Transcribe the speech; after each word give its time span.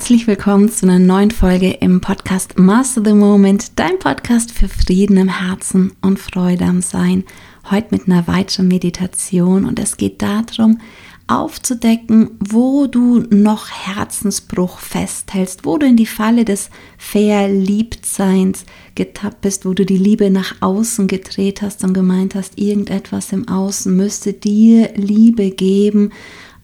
Herzlich 0.00 0.26
willkommen 0.26 0.70
zu 0.70 0.86
einer 0.86 0.98
neuen 0.98 1.30
Folge 1.30 1.72
im 1.72 2.00
Podcast 2.00 2.58
Master 2.58 3.02
the 3.04 3.12
Moment, 3.12 3.78
dein 3.78 3.98
Podcast 3.98 4.50
für 4.50 4.66
Frieden 4.66 5.18
im 5.18 5.28
Herzen 5.28 5.92
und 6.00 6.18
Freude 6.18 6.64
am 6.64 6.80
Sein. 6.80 7.22
Heute 7.70 7.88
mit 7.90 8.06
einer 8.08 8.26
weiteren 8.26 8.68
Meditation 8.68 9.66
und 9.66 9.78
es 9.78 9.98
geht 9.98 10.22
darum, 10.22 10.80
aufzudecken, 11.26 12.30
wo 12.40 12.86
du 12.86 13.26
noch 13.28 13.68
Herzensbruch 13.70 14.78
festhältst, 14.78 15.66
wo 15.66 15.76
du 15.76 15.84
in 15.84 15.98
die 15.98 16.06
Falle 16.06 16.46
des 16.46 16.70
Verliebtseins 16.96 18.64
getappt 18.94 19.42
bist, 19.42 19.66
wo 19.66 19.74
du 19.74 19.84
die 19.84 19.98
Liebe 19.98 20.30
nach 20.30 20.54
außen 20.62 21.08
gedreht 21.08 21.60
hast 21.60 21.84
und 21.84 21.92
gemeint 21.92 22.34
hast, 22.34 22.58
irgendetwas 22.58 23.32
im 23.32 23.46
Außen 23.48 23.94
müsste 23.94 24.32
dir 24.32 24.94
Liebe 24.94 25.50
geben, 25.50 26.10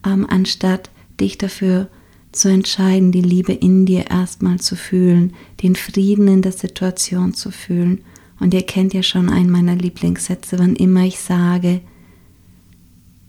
ähm, 0.06 0.26
anstatt 0.26 0.88
dich 1.20 1.36
dafür 1.36 1.90
zu 2.36 2.48
entscheiden, 2.48 3.12
die 3.12 3.22
Liebe 3.22 3.52
in 3.52 3.86
dir 3.86 4.10
erstmal 4.10 4.60
zu 4.60 4.76
fühlen, 4.76 5.32
den 5.62 5.74
Frieden 5.74 6.28
in 6.28 6.42
der 6.42 6.52
Situation 6.52 7.34
zu 7.34 7.50
fühlen. 7.50 8.00
Und 8.38 8.54
ihr 8.54 8.62
kennt 8.62 8.94
ja 8.94 9.02
schon 9.02 9.28
einen 9.30 9.50
meiner 9.50 9.74
Lieblingssätze, 9.74 10.58
wann 10.58 10.76
immer 10.76 11.04
ich 11.04 11.18
sage, 11.18 11.80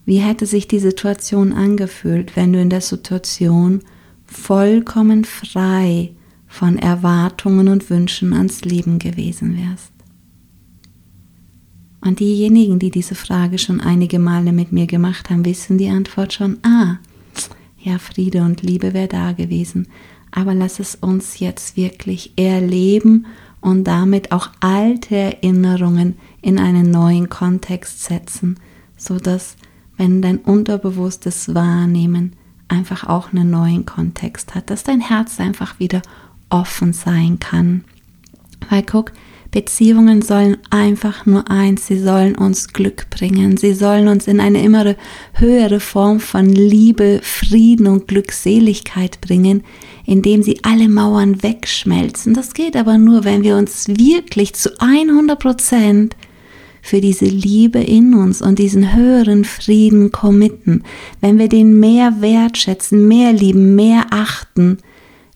wie 0.06 0.20
hätte 0.20 0.46
sich 0.46 0.68
die 0.68 0.80
Situation 0.80 1.52
angefühlt, 1.52 2.36
wenn 2.36 2.54
du 2.54 2.62
in 2.62 2.70
der 2.70 2.82
Situation 2.82 3.82
vollkommen 4.26 5.26
frei 5.26 6.12
von 6.48 6.78
Erwartungen 6.78 7.68
und 7.68 7.90
Wünschen 7.90 8.34
ans 8.34 8.62
Leben 8.62 9.00
gewesen 9.00 9.58
wärst? 9.58 9.92
Und 12.00 12.20
diejenigen, 12.20 12.80
die 12.80 12.90
diese 12.90 13.16
Frage 13.16 13.58
schon 13.58 13.82
einige 13.82 14.20
Male 14.20 14.54
mit 14.54 14.72
mir 14.72 14.88
gemacht 14.88 15.30
haben, 15.30 15.44
wissen 15.44 15.78
die 15.78 15.90
Antwort 15.90 16.32
schon, 16.32 16.58
ah, 16.64 17.00
ja, 17.88 17.98
Friede 18.00 18.42
und 18.44 18.62
Liebe 18.62 18.94
wäre 18.94 19.08
da 19.08 19.32
gewesen. 19.32 19.88
Aber 20.32 20.54
lass 20.54 20.80
es 20.80 20.96
uns 20.96 21.40
jetzt 21.40 21.78
wirklich 21.78 22.34
erleben 22.38 23.26
und 23.62 23.86
damit 23.86 24.32
auch 24.32 24.50
alte 24.60 25.16
Erinnerungen 25.16 26.18
in 26.42 26.60
einen 26.60 26.92
neuen 26.92 27.30
Kontext 27.30 28.04
setzen, 28.04 28.60
sodass, 28.98 29.56
wenn 29.96 30.22
dein 30.22 30.38
unterbewusstes 30.40 31.56
Wahrnehmen 31.56 32.34
einfach 32.68 33.08
auch 33.08 33.32
einen 33.32 33.50
neuen 33.50 33.86
Kontext 33.86 34.54
hat, 34.54 34.70
dass 34.70 34.84
dein 34.84 35.00
Herz 35.00 35.40
einfach 35.40 35.80
wieder 35.80 36.02
offen 36.50 36.94
sein 36.94 37.40
kann. 37.40 37.84
Weil 38.70 38.84
guck, 38.84 39.14
Beziehungen 39.58 40.22
sollen 40.22 40.58
einfach 40.70 41.26
nur 41.26 41.50
eins, 41.50 41.88
sie 41.88 41.98
sollen 41.98 42.36
uns 42.36 42.74
Glück 42.74 43.10
bringen, 43.10 43.58
sie 43.58 43.74
sollen 43.74 44.08
uns 44.08 44.28
in 44.28 44.40
eine 44.40 44.64
immer 44.64 44.94
höhere 45.34 45.80
Form 45.80 46.20
von 46.20 46.48
Liebe, 46.48 47.22
Frieden 47.24 47.88
und 47.88 48.08
Glückseligkeit 48.08 49.20
bringen, 49.20 49.64
indem 50.06 50.44
sie 50.44 50.60
alle 50.62 50.88
Mauern 50.88 51.42
wegschmelzen. 51.42 52.36
Das 52.36 52.54
geht 52.54 52.76
aber 52.76 53.00
nur, 53.00 53.24
wenn 53.24 53.42
wir 53.42 53.58
uns 53.58 53.88
wirklich 53.88 54.54
zu 54.54 54.80
100 54.80 55.40
Prozent 55.40 56.16
für 56.84 57.02
diese 57.02 57.26
Liebe 57.26 57.80
in 57.80 58.14
uns 58.14 58.44
und 58.44 58.60
diesen 58.60 58.96
höheren 58.96 59.44
Frieden 59.44 60.12
committen, 60.12 60.84
wenn 61.20 61.40
wir 61.40 61.50
den 61.50 61.80
mehr 61.80 62.22
wertschätzen, 62.22 63.08
mehr 63.08 63.34
lieben, 63.34 63.74
mehr 63.74 64.06
achten, 64.12 64.78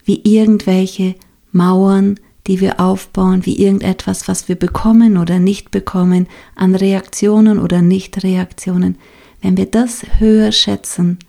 wie 0.05 0.21
irgendwelche 0.23 1.15
Mauern, 1.51 2.19
die 2.47 2.59
wir 2.59 2.79
aufbauen, 2.79 3.45
wie 3.45 3.59
irgendetwas, 3.59 4.27
was 4.27 4.47
wir 4.47 4.55
bekommen 4.55 5.17
oder 5.17 5.39
nicht 5.39 5.71
bekommen, 5.71 6.27
an 6.55 6.75
Reaktionen 6.75 7.59
oder 7.59 7.81
Nicht-Reaktionen, 7.81 8.97
wenn 9.41 9.57
wir 9.57 9.67
das 9.67 10.03
höher 10.19 10.51
schätzen 10.51 11.19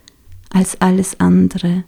als 0.51 0.81
alles 0.81 1.21
andere, 1.21 1.85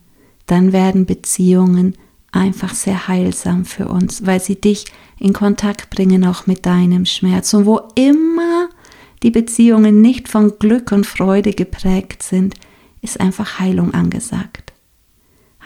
dann 0.46 0.72
werden 0.72 1.06
Beziehungen 1.06 1.94
einfach 2.32 2.74
sehr 2.74 3.08
heilsam 3.08 3.64
für 3.64 3.88
uns, 3.88 4.26
weil 4.26 4.40
sie 4.40 4.60
dich 4.60 4.86
in 5.18 5.32
Kontakt 5.32 5.90
bringen 5.90 6.24
auch 6.24 6.46
mit 6.46 6.66
deinem 6.66 7.06
Schmerz. 7.06 7.54
Und 7.54 7.66
wo 7.66 7.80
immer 7.94 8.68
die 9.22 9.30
Beziehungen 9.30 10.00
nicht 10.00 10.28
von 10.28 10.58
Glück 10.58 10.92
und 10.92 11.06
Freude 11.06 11.52
geprägt 11.52 12.22
sind, 12.22 12.54
ist 13.00 13.20
einfach 13.20 13.58
Heilung 13.58 13.94
angesagt. 13.94 14.72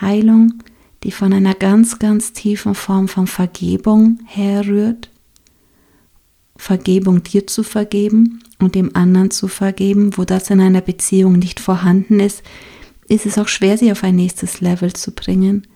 Heilung 0.01 0.55
die 1.05 1.13
von 1.13 1.33
einer 1.33 1.55
ganz, 1.55 1.99
ganz 1.99 2.33
tiefen 2.33 2.75
Form 2.75 3.09
von 3.09 3.27
Vergebung 3.27 4.19
herrührt. 4.27 5.11
Vergebung 6.57 7.23
dir 7.23 7.47
zu 7.47 7.63
vergeben 7.63 8.43
und 8.59 8.75
dem 8.75 8.95
anderen 8.97 9.31
zu 9.31 9.47
vergeben, 9.47 10.17
wo 10.17 10.25
das 10.25 10.51
in 10.51 10.61
einer 10.61 10.81
Beziehung 10.81 11.39
nicht 11.39 11.61
vorhanden 11.61 12.19
ist, 12.19 12.43
ist 13.09 13.27
es 13.27 13.39
auch 13.39 13.49
schwer, 13.49 13.79
sie 13.79 13.93
auf 13.93 14.03
ein 14.03 14.17
nächstes 14.17 14.61
Level 14.61 14.93
zu 14.93 15.13
bringen. 15.13 15.67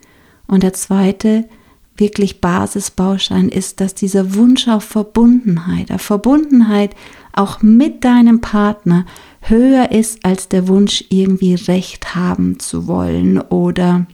Und 0.46 0.64
der 0.64 0.72
zweite 0.72 1.48
wirklich 1.96 2.40
Basisbaustein 2.40 3.48
ist, 3.48 3.80
dass 3.80 3.94
dieser 3.94 4.34
Wunsch 4.34 4.66
auf 4.68 4.84
Verbundenheit, 4.84 5.90
auf 5.92 6.02
Verbundenheit 6.02 6.96
auch 7.32 7.62
mit 7.62 8.04
deinem 8.04 8.40
Partner 8.40 9.06
höher 9.40 9.90
ist 9.92 10.24
als 10.24 10.48
der 10.48 10.68
Wunsch, 10.68 11.04
irgendwie 11.10 11.54
Recht 11.54 12.14
haben 12.14 12.58
zu 12.58 12.86
wollen 12.86 13.40
oder 13.40 14.06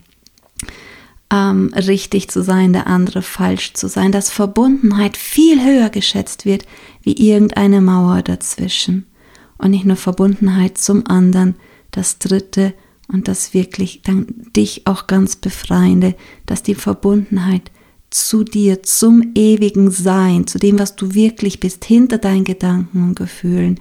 ähm, 1.31 1.73
richtig 1.75 2.31
zu 2.31 2.43
sein, 2.43 2.73
der 2.73 2.87
andere 2.87 3.23
falsch 3.23 3.75
zu 3.75 3.89
sein, 3.89 4.13
dass 4.13 4.31
Verbundenheit 4.31 5.17
viel 5.17 5.63
höher 5.63 5.91
geschätzt 5.91 6.45
wird 6.45 6.65
wie 7.03 7.13
irgendeine 7.13 7.81
Mauer 7.81 8.23
dazwischen. 8.23 9.07
Und 9.59 9.73
nicht 9.73 9.85
nur 9.85 9.97
Verbundenheit 9.97 10.79
zum 10.79 11.07
anderen, 11.07 11.57
das 11.91 12.19
dritte 12.19 12.75
und 13.09 13.29
das 13.29 13.55
wirklich 13.55 14.03
dann 14.03 14.27
dich 14.55 14.87
auch 14.87 15.07
ganz 15.07 15.37
befreiende, 15.37 16.15
dass 16.47 16.63
die 16.63 16.75
Verbundenheit 16.75 17.71
zu 18.11 18.45
dir, 18.45 18.83
zum 18.83 19.33
ewigen 19.35 19.91
Sein, 19.91 20.47
zu 20.47 20.59
dem, 20.59 20.79
was 20.79 20.97
du 20.97 21.15
wirklich 21.15 21.61
bist, 21.61 21.85
hinter 21.85 22.19
deinen 22.19 22.45
Gedanken 22.45 23.03
und 23.03 23.17
Gefühlen, 23.17 23.81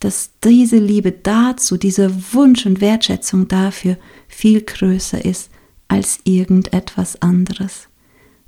dass 0.00 0.30
diese 0.42 0.78
Liebe 0.78 1.12
dazu, 1.12 1.76
dieser 1.76 2.10
Wunsch 2.32 2.64
und 2.64 2.80
Wertschätzung 2.80 3.48
dafür 3.48 3.98
viel 4.28 4.62
größer 4.62 5.22
ist 5.22 5.50
als 5.88 6.20
irgendetwas 6.24 7.20
anderes. 7.22 7.88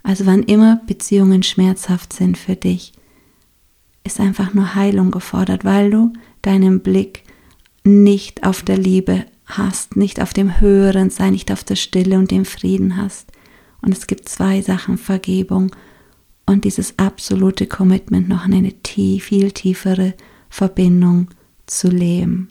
Also 0.02 0.26
wann 0.26 0.42
immer 0.42 0.80
Beziehungen 0.86 1.42
schmerzhaft 1.42 2.12
sind 2.12 2.38
für 2.38 2.56
dich, 2.56 2.92
ist 4.04 4.20
einfach 4.20 4.54
nur 4.54 4.74
Heilung 4.74 5.10
gefordert, 5.10 5.64
weil 5.64 5.90
du 5.90 6.12
deinen 6.42 6.80
Blick 6.80 7.24
nicht 7.84 8.44
auf 8.44 8.62
der 8.62 8.78
Liebe 8.78 9.26
hast, 9.46 9.96
nicht 9.96 10.20
auf 10.22 10.32
dem 10.32 10.60
Höheren 10.60 11.10
Sein, 11.10 11.32
nicht 11.32 11.52
auf 11.52 11.64
der 11.64 11.76
Stille 11.76 12.18
und 12.18 12.30
dem 12.30 12.44
Frieden 12.44 12.96
hast. 12.96 13.30
Und 13.82 13.92
es 13.92 14.06
gibt 14.06 14.28
zwei 14.28 14.62
Sachen, 14.62 14.98
Vergebung 14.98 15.74
und 16.46 16.64
dieses 16.64 16.98
absolute 16.98 17.66
Commitment, 17.66 18.28
noch 18.28 18.44
eine 18.44 18.72
tief, 18.82 19.24
viel 19.24 19.52
tiefere 19.52 20.14
Verbindung 20.48 21.28
zu 21.66 21.88
leben. 21.88 22.48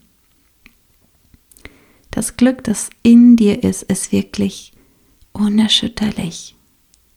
Das 2.11 2.37
Glück, 2.37 2.63
das 2.63 2.89
in 3.03 3.35
dir 3.35 3.63
ist, 3.63 3.83
ist 3.83 4.11
wirklich 4.11 4.73
unerschütterlich. 5.33 6.55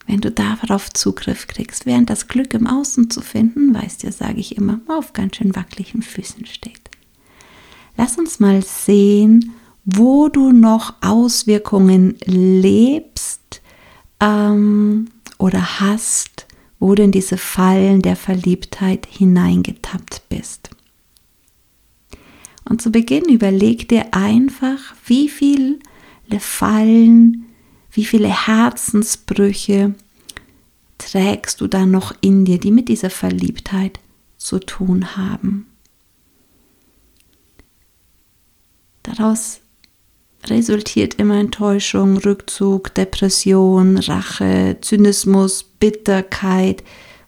Wenn 0.07 0.21
du 0.21 0.31
darauf 0.31 0.91
Zugriff 0.93 1.47
kriegst, 1.47 1.87
während 1.87 2.11
das 2.11 2.29
Glück 2.29 2.55
im 2.55 2.67
Außen 2.67 3.11
zu 3.11 3.21
finden, 3.21 3.75
weißt 3.75 4.03
du, 4.03 4.13
sage 4.13 4.41
ich 4.41 4.57
immer, 4.57 4.81
auf 4.89 5.13
ganz 5.13 5.37
schön 5.37 5.55
wackeligen 5.55 6.03
Füßen 6.03 6.47
steht. 6.47 6.91
Lass 7.97 8.19
uns 8.19 8.41
mal 8.41 8.63
sehen, 8.63 9.53
wo 9.85 10.29
du 10.29 10.53
noch 10.53 10.95
Auswirkungen 11.01 12.17
lebst 12.25 13.63
ähm, 14.21 15.09
oder 15.39 15.81
hast, 15.81 16.47
wo 16.79 16.95
du 16.95 17.03
in 17.03 17.13
diese 17.13 17.37
Fallen 17.37 18.03
der 18.03 18.17
Verliebtheit 18.17 19.07
hineingetappt 19.07 20.23
bist. 20.29 20.71
Und 22.65 22.81
zu 22.81 22.91
Beginn 22.91 23.25
überleg 23.25 23.89
dir 23.89 24.15
einfach, 24.15 24.95
wie 25.05 25.29
viele 25.29 25.79
Fallen 26.39 27.47
wie 27.93 28.05
viele 28.05 28.29
Herzensbrüche 28.29 29.95
trägst 30.99 31.61
du 31.61 31.67
da 31.67 31.85
noch 31.85 32.15
in 32.21 32.45
dir, 32.45 32.59
die 32.59 32.71
mit 32.71 32.89
dieser 32.89 33.11
Verliebtheit 33.11 34.01
zu 34.39 34.59
tun 34.59 35.17
haben? 35.17 35.67
Daraus 39.03 39.61
resultiert 40.45 41.15
immer 41.15 41.39
Enttäuschung, 41.39 42.17
Rückzug, 42.17 42.95
Depression, 42.95 43.99
Rache, 43.99 44.79
Zynismus, 44.81 45.63
Bitterkeit, 45.63 46.83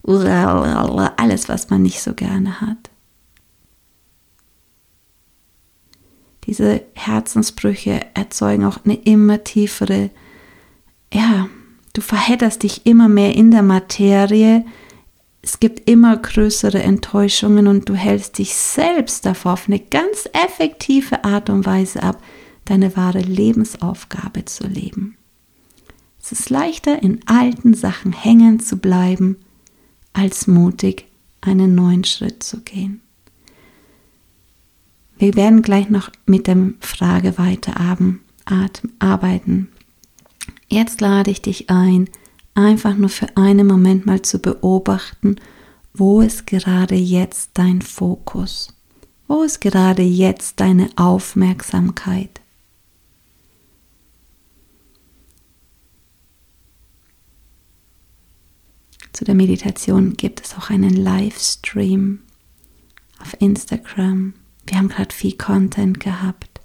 alles, 0.07 1.49
was 1.49 1.71
man 1.71 1.83
nicht 1.83 2.01
so 2.01 2.15
gerne 2.15 2.61
hat. 2.61 2.91
Diese 6.47 6.83
Herzensbrüche 6.95 8.01
erzeugen 8.15 8.65
auch 8.65 8.85
eine 8.85 8.97
immer 8.97 9.45
tiefere 9.45 10.11
ja, 11.15 11.49
du 11.93 12.01
verhedderst 12.01 12.63
dich 12.63 12.87
immer 12.87 13.09
mehr 13.09 13.35
in 13.35 13.51
der 13.51 13.63
Materie. 13.63 14.65
Es 15.43 15.61
gibt 15.61 15.89
immer 15.89 16.17
größere 16.17 16.83
Enttäuschungen 16.83 17.69
und 17.69 17.89
du 17.89 17.95
hältst 17.95 18.39
dich 18.39 18.55
selbst 18.55 19.25
davor 19.25 19.55
auf 19.55 19.69
eine 19.69 19.79
ganz 19.79 20.29
effektive 20.33 21.25
Art 21.25 21.51
und 21.51 21.65
Weise 21.67 22.03
ab, 22.03 22.23
deine 22.65 22.97
wahre 22.97 23.21
Lebensaufgabe 23.21 24.45
zu 24.45 24.67
leben. 24.67 25.17
Es 26.21 26.33
ist 26.33 26.51
leichter, 26.51 27.03
in 27.03 27.21
alten 27.27 27.75
Sachen 27.75 28.13
hängen 28.13 28.59
zu 28.59 28.79
bleiben, 28.79 29.37
als 30.15 30.47
mutig 30.47 31.07
einen 31.43 31.75
neuen 31.75 32.05
Schritt 32.05 32.43
zu 32.43 32.63
gehen. 32.63 33.03
Wir 35.17 35.35
werden 35.35 35.63
gleich 35.63 35.91
noch 35.91 36.11
mit 36.27 36.47
der 36.49 36.57
Frage 36.81 37.39
weiter 37.39 37.75
arbeiten. 38.99 39.69
Jetzt 40.75 41.01
lade 41.01 41.31
ich 41.31 41.41
dich 41.41 41.71
ein, 41.71 42.11
einfach 42.55 42.97
nur 42.97 43.09
für 43.09 43.37
einen 43.37 43.65
Moment 43.65 44.07
mal 44.07 44.23
zu 44.23 44.41
beobachten, 44.41 45.37
wo 45.93 46.21
ist 46.21 46.49
gerade 46.49 46.97
jetzt 46.97 47.51
dein 47.55 47.81
Fokus? 47.81 48.75
Wo 49.29 49.45
ist 49.45 49.61
gerade 49.61 50.03
jetzt 50.03 50.59
deine 50.59 50.91
Aufmerksamkeit? 50.97 52.41
Zu 59.13 59.25
der 59.25 59.37
Meditation 59.37 60.15
gibt 60.15 60.45
es 60.45 60.57
auch 60.57 60.71
einen 60.71 60.97
Livestream 60.97 62.19
auf 63.21 63.37
Instagram. 63.41 64.35
Wir 64.67 64.79
haben 64.79 64.89
gerade 64.89 65.15
viel 65.15 65.37
Content 65.39 66.01
gehabt. 66.01 66.64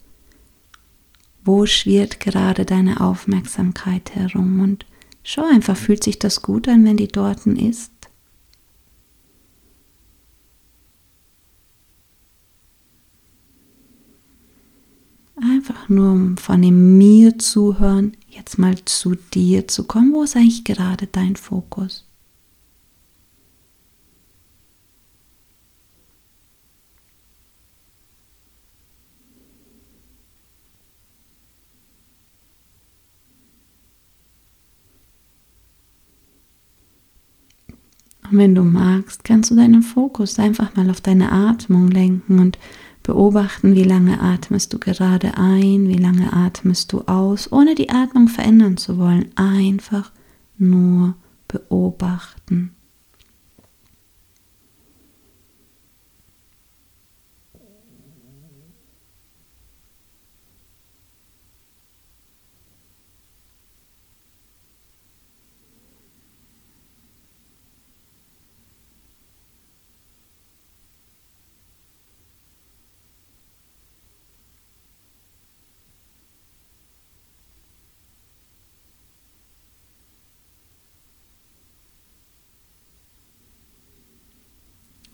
Wo 1.50 1.66
schwirrt 1.66 2.20
gerade 2.20 2.64
deine 2.64 3.02
Aufmerksamkeit 3.02 4.14
herum? 4.14 4.60
Und 4.60 4.86
schau 5.24 5.44
einfach, 5.50 5.76
fühlt 5.76 6.04
sich 6.04 6.20
das 6.20 6.44
gut 6.44 6.68
an, 6.68 6.86
wenn 6.86 6.96
die 6.96 7.08
dort 7.08 7.48
ist? 7.48 7.92
Einfach 15.42 15.90
nur 15.90 16.12
um 16.12 16.38
von 16.38 16.62
dem 16.62 17.00
Mir 17.00 17.40
zuhören, 17.40 18.16
jetzt 18.28 18.60
mal 18.60 18.76
zu 18.86 19.16
dir 19.16 19.68
zu 19.68 19.86
kommen. 19.86 20.14
Wo 20.14 20.22
ist 20.22 20.36
eigentlich 20.36 20.66
gerade 20.66 21.08
dein 21.08 21.36
Fokus? 21.36 22.09
Und 38.32 38.38
wenn 38.38 38.56
du 38.56 38.64
magst, 38.64 39.24
kannst 39.24 39.52
du 39.52 39.56
deinen 39.56 39.82
Fokus 39.82 40.38
einfach 40.40 40.76
mal 40.76 40.90
auf 40.90 41.02
deine 41.02 41.32
Atmung 41.32 41.90
lenken 41.90 42.40
und 42.40 42.58
beobachten, 43.04 43.76
wie 43.76 43.84
lange 43.84 44.22
atmest 44.22 44.74
du 44.74 44.80
gerade 44.80 45.38
ein, 45.38 45.88
wie 45.88 45.98
lange 45.98 46.32
atmest 46.32 46.94
du 46.94 47.02
aus, 47.02 47.52
ohne 47.52 47.76
die 47.76 47.90
Atmung 47.90 48.28
verändern 48.28 48.78
zu 48.78 48.98
wollen. 48.98 49.32
Einfach 49.36 50.12
nur 50.58 51.16
beobachten. 51.48 52.76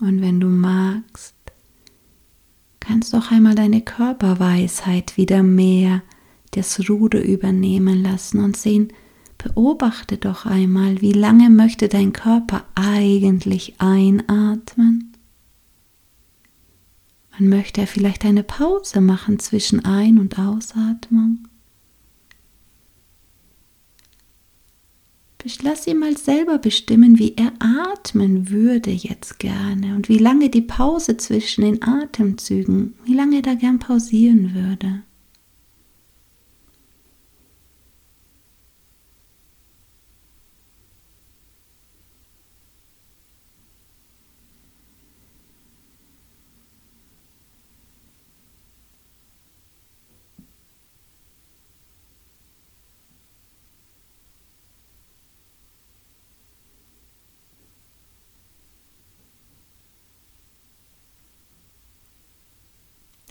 Und 0.06 0.22
wenn 0.22 0.40
du 0.40 0.46
magst, 0.46 1.34
kannst 2.80 3.12
du 3.12 3.18
auch 3.18 3.32
einmal 3.32 3.56
deine 3.56 3.82
Körperweisheit 3.82 5.18
wieder 5.18 5.42
mehr 5.42 6.04
das 6.52 6.88
Ruder 6.88 7.24
übernehmen 7.24 8.04
lassen 8.04 8.44
und 8.44 8.56
sehen, 8.56 8.94
beobachte 9.40 10.18
doch 10.18 10.46
einmal, 10.46 11.02
wie 11.02 11.12
lange 11.12 11.50
möchte 11.50 11.88
dein 11.88 12.14
Körper 12.14 12.66
eigentlich 12.76 13.82
einatmen? 13.82 15.12
Und 17.40 17.50
möchte 17.50 17.82
er 17.82 17.88
vielleicht 17.88 18.26
eine 18.26 18.44
Pause 18.44 19.02
machen 19.02 19.40
zwischen 19.40 19.86
Ein- 19.86 20.20
und 20.20 20.38
Ausatmung? 20.38 21.48
Lass 25.62 25.86
ihn 25.86 26.00
mal 26.00 26.18
selber 26.18 26.58
bestimmen, 26.58 27.20
wie 27.20 27.36
er 27.36 27.54
atmen 27.60 28.50
würde 28.50 28.90
jetzt 28.90 29.38
gerne 29.40 29.96
und 29.96 30.10
wie 30.10 30.18
lange 30.18 30.50
die 30.50 30.62
Pause 30.62 31.18
zwischen 31.18 31.64
den 31.64 31.84
Atemzügen, 31.84 32.96
wie 33.06 33.14
lange 33.14 33.38
er 33.38 33.42
da 33.44 33.54
gern 33.54 33.78
pausieren 33.78 34.56
würde. 34.56 35.04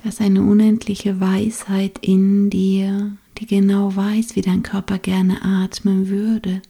Da 0.05 0.11
ist 0.11 0.21
eine 0.21 0.43
unendliche 0.43 1.19
Weisheit 1.19 1.99
in 2.03 2.51
dir, 2.51 3.17
die 3.39 3.47
genau 3.47 3.97
weiß, 3.97 4.37
wie 4.37 4.43
dein 4.43 4.63
Körper 4.63 4.99
gerne 4.99 5.41
atmen 5.43 6.11
würde. 6.11 6.61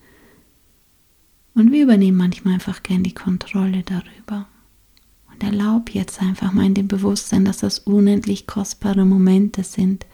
Und 1.57 1.73
wir 1.73 1.83
übernehmen 1.83 2.17
manchmal 2.17 2.55
einfach 2.55 2.85
gern 2.85 3.03
die 3.03 3.13
Kontrolle 3.13 3.83
darüber. 3.85 4.47
Und 5.33 5.43
erlaub 5.43 5.91
jetzt 5.91 6.23
einfach 6.23 6.53
mal 6.53 6.65
in 6.65 6.75
dem 6.75 6.87
Bewusstsein, 6.87 7.45
dass 7.45 7.59
das 7.59 7.81
unendlich 7.81 8.47
kostbare 8.47 9.05
Momente 9.05 9.65
sind, 9.65 10.07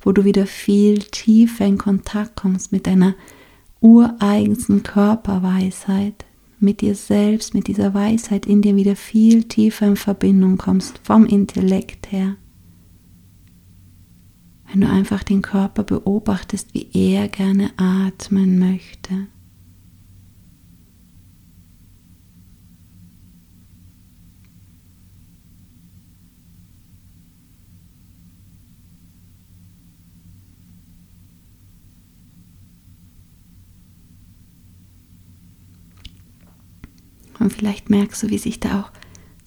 wo 0.00 0.12
du 0.12 0.24
wieder 0.24 0.46
viel 0.46 1.00
tiefer 1.00 1.66
in 1.66 1.78
Kontakt 1.78 2.36
kommst 2.36 2.70
mit 2.70 2.86
deiner 2.86 3.16
ureigensten 3.80 4.84
Körperweisheit, 4.84 6.24
mit 6.60 6.80
dir 6.80 6.94
selbst, 6.94 7.54
mit 7.54 7.66
dieser 7.66 7.92
Weisheit 7.92 8.46
in 8.46 8.62
dir 8.62 8.76
wieder 8.76 8.94
viel 8.94 9.42
tiefer 9.42 9.88
in 9.88 9.96
Verbindung 9.96 10.58
kommst, 10.58 11.00
vom 11.02 11.26
Intellekt 11.26 12.12
her 12.12 12.36
wenn 14.72 14.80
du 14.80 14.88
einfach 14.88 15.22
den 15.22 15.42
Körper 15.42 15.84
beobachtest, 15.84 16.72
wie 16.72 16.88
er 16.94 17.28
gerne 17.28 17.72
atmen 17.76 18.58
möchte. 18.58 19.26
Und 37.38 37.52
vielleicht 37.52 37.90
merkst 37.90 38.22
du, 38.22 38.30
wie 38.30 38.38
sich 38.38 38.60
da 38.60 38.82
auch 38.82 39.01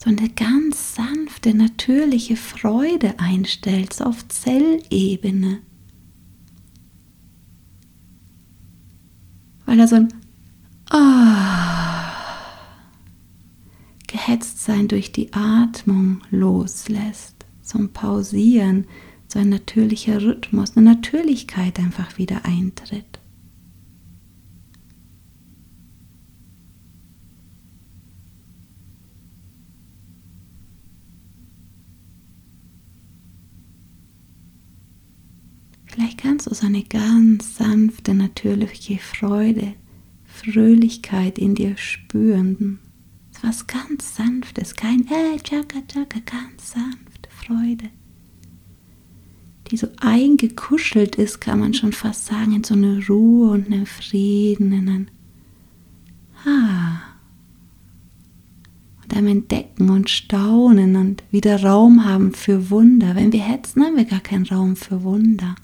so 0.06 0.12
eine 0.12 0.28
ganz 0.28 0.94
sanfte, 0.94 1.52
natürliche 1.52 2.36
Freude 2.36 3.18
einstellt, 3.18 3.92
so 3.92 4.04
auf 4.04 4.28
Zellebene. 4.28 5.58
Weil 9.64 9.80
er 9.80 9.88
so 9.88 9.96
ein 9.96 10.08
oh, 10.92 12.06
gehetzt 14.06 14.60
sein 14.62 14.86
durch 14.86 15.10
die 15.10 15.32
Atmung 15.32 16.22
loslässt, 16.30 17.44
so 17.60 17.76
ein 17.78 17.92
Pausieren, 17.92 18.86
so 19.26 19.40
ein 19.40 19.48
natürlicher 19.48 20.22
Rhythmus, 20.22 20.76
eine 20.76 20.88
Natürlichkeit 20.88 21.80
einfach 21.80 22.16
wieder 22.16 22.44
eintritt. 22.44 23.18
Vielleicht 35.96 36.18
kannst 36.18 36.46
du 36.46 36.54
so 36.54 36.55
eine 36.66 36.82
ganz 36.82 37.56
sanfte, 37.56 38.14
natürliche 38.14 38.98
Freude, 38.98 39.74
Fröhlichkeit 40.24 41.38
in 41.38 41.54
dir 41.54 41.76
spüren. 41.76 42.78
Was 43.42 43.66
ganz 43.66 44.16
Sanftes, 44.16 44.74
kein 44.74 45.06
äh, 45.06 45.38
tschakka, 45.38 45.78
tschakka, 45.86 46.18
ganz 46.24 46.72
sanfte 46.72 47.28
Freude. 47.30 47.90
die 49.70 49.76
so 49.76 49.88
eingekuschelt 49.98 51.16
ist, 51.16 51.40
kann 51.40 51.58
man 51.60 51.74
schon 51.74 51.92
fast 51.92 52.26
sagen, 52.26 52.54
in 52.54 52.64
so 52.64 52.74
eine 52.74 53.04
Ruhe 53.08 53.50
und 53.50 53.66
einen 53.66 53.86
Frieden, 53.86 54.72
in 54.72 54.88
ein 54.88 55.10
Ah. 56.44 57.02
Und 59.02 59.16
am 59.16 59.26
Entdecken 59.26 59.90
und 59.90 60.08
Staunen 60.10 60.96
und 60.96 61.24
wieder 61.30 61.62
Raum 61.62 62.04
haben 62.04 62.32
für 62.32 62.70
Wunder. 62.70 63.16
Wenn 63.16 63.32
wir 63.32 63.42
hetzen, 63.42 63.82
haben 63.84 63.96
wir 63.96 64.04
gar 64.04 64.20
keinen 64.20 64.46
Raum 64.46 64.76
für 64.76 65.02
Wunder. 65.02 65.56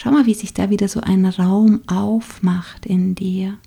Schau 0.00 0.12
mal, 0.12 0.26
wie 0.26 0.34
sich 0.34 0.54
da 0.54 0.70
wieder 0.70 0.86
so 0.86 1.00
ein 1.00 1.26
Raum 1.26 1.82
aufmacht 1.88 2.86
in 2.86 3.16
dir. 3.16 3.58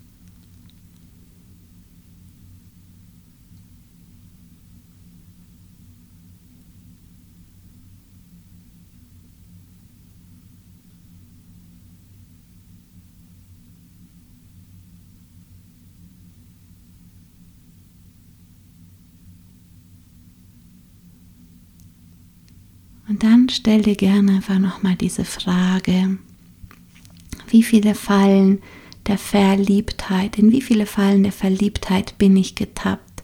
Und 23.12 23.24
dann 23.24 23.50
stell 23.50 23.82
dir 23.82 23.96
gerne 23.96 24.36
einfach 24.36 24.58
nochmal 24.58 24.96
diese 24.96 25.25
Frage, 25.25 26.18
wie 27.50 27.62
viele 27.62 27.94
Fallen 27.94 28.62
der 29.06 29.18
Verliebtheit, 29.18 30.39
in 30.39 30.53
wie 30.53 30.62
viele 30.62 30.86
Fallen 30.86 31.24
der 31.24 31.34
Verliebtheit 31.34 32.18
bin 32.18 32.38
ich 32.38 32.56
getappt 32.56 33.22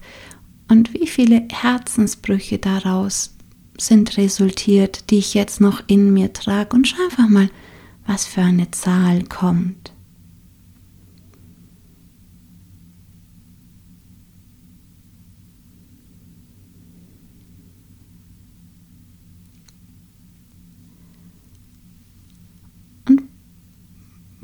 und 0.68 0.94
wie 0.94 1.08
viele 1.08 1.48
Herzensbrüche 1.50 2.58
daraus 2.58 3.38
sind 3.78 4.18
resultiert, 4.18 5.10
die 5.10 5.20
ich 5.20 5.34
jetzt 5.34 5.62
noch 5.62 5.82
in 5.88 6.12
mir 6.12 6.34
trage 6.34 6.76
und 6.76 6.86
schau 6.86 7.02
einfach 7.06 7.30
mal, 7.30 7.50
was 8.06 8.26
für 8.26 8.42
eine 8.42 8.70
Zahl 8.72 9.24
kommt. 9.24 9.94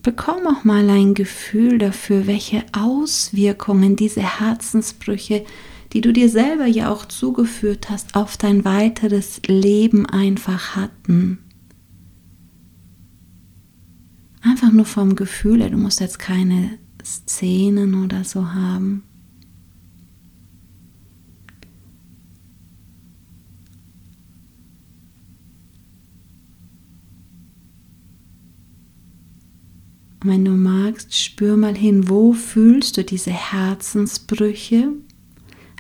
Bekomm 0.04 0.46
auch 0.46 0.64
mal 0.64 0.88
ein 0.90 1.14
Gefühl 1.14 1.80
dafür, 1.80 2.28
welche 2.28 2.64
Auswirkungen 2.74 3.96
diese 3.96 4.22
Herzensbrüche, 4.22 5.46
die 5.94 6.02
du 6.02 6.12
dir 6.12 6.30
selber 6.30 6.66
ja 6.66 6.92
auch 6.92 7.06
zugeführt 7.06 7.90
hast, 7.90 8.16
auf 8.16 8.38
dein 8.38 8.66
weiteres 8.66 9.42
Leben 9.48 10.06
einfach 10.06 10.76
hatten. 10.76 11.40
Einfach 14.42 14.72
nur 14.72 14.86
vom 14.86 15.16
Gefühl, 15.16 15.70
du 15.70 15.78
musst 15.78 16.02
jetzt 16.02 16.20
keine 16.20 16.78
Szenen 17.04 18.04
oder 18.04 18.26
so 18.26 18.54
haben. 18.54 19.04
Und 30.24 30.30
wenn 30.30 30.46
du 30.46 30.52
magst, 30.52 31.18
spür 31.18 31.58
mal 31.58 31.76
hin, 31.76 32.08
wo 32.08 32.32
fühlst 32.34 32.96
du 32.96 33.04
diese 33.04 33.32
Herzensbrüche? 33.32 34.90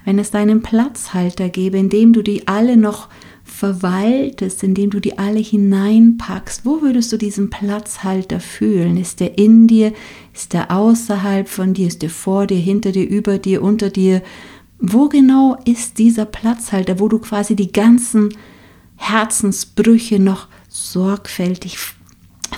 Wenn 0.03 0.19
es 0.19 0.31
deinen 0.31 0.61
Platzhalter 0.61 1.47
gäbe, 1.47 1.77
in 1.77 1.89
dem 1.89 2.11
du 2.11 2.21
die 2.21 2.47
alle 2.47 2.75
noch 2.75 3.07
verwaltest, 3.45 4.63
indem 4.63 4.89
du 4.89 4.99
die 4.99 5.17
alle 5.17 5.39
hineinpackst, 5.39 6.65
wo 6.65 6.81
würdest 6.81 7.11
du 7.13 7.17
diesen 7.17 7.49
Platzhalter 7.49 8.41
fühlen? 8.41 8.97
Ist 8.97 9.21
der 9.21 9.37
in 9.37 9.67
dir? 9.67 9.93
Ist 10.33 10.51
der 10.51 10.71
außerhalb 10.71 11.47
von 11.47 11.73
dir? 11.73 11.87
Ist 11.87 12.01
der 12.01 12.09
vor 12.09 12.47
dir, 12.47 12.57
hinter 12.57 12.91
dir, 12.91 13.07
über 13.07 13.37
dir, 13.37 13.61
unter 13.61 13.89
dir? 13.89 14.21
Wo 14.79 15.07
genau 15.07 15.57
ist 15.63 15.99
dieser 15.99 16.25
Platzhalter, 16.25 16.99
wo 16.99 17.07
du 17.07 17.19
quasi 17.19 17.55
die 17.55 17.71
ganzen 17.71 18.35
Herzensbrüche 18.97 20.19
noch 20.19 20.47
sorgfältig 20.67 21.77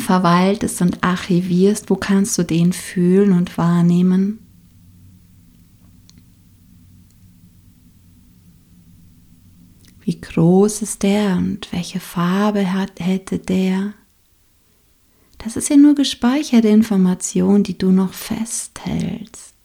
verwaltest 0.01 0.81
und 0.81 1.03
archivierst, 1.03 1.89
wo 1.89 1.95
kannst 1.95 2.37
du 2.37 2.43
den 2.43 2.73
fühlen 2.73 3.31
und 3.31 3.57
wahrnehmen? 3.57 4.39
Wie 10.01 10.21
groß 10.21 10.83
ist 10.83 11.01
der 11.01 11.37
und 11.37 11.71
welche 11.71 11.99
Farbe 11.99 12.71
hat, 12.71 12.99
hätte 12.99 13.39
der? 13.39 13.93
Das 15.39 15.55
ist 15.55 15.69
ja 15.69 15.77
nur 15.77 15.95
gespeicherte 15.95 16.67
Information, 16.67 17.63
die 17.63 17.77
du 17.77 17.91
noch 17.91 18.13
festhältst. 18.13 19.55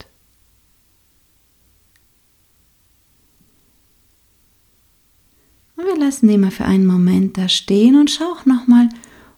Und 5.76 5.86
wir 5.86 5.96
lassen 5.98 6.28
den 6.28 6.40
mal 6.40 6.50
für 6.50 6.64
einen 6.64 6.86
Moment 6.86 7.38
da 7.38 7.48
stehen 7.48 7.98
und 7.98 8.10
schau 8.10 8.36
nochmal, 8.44 8.88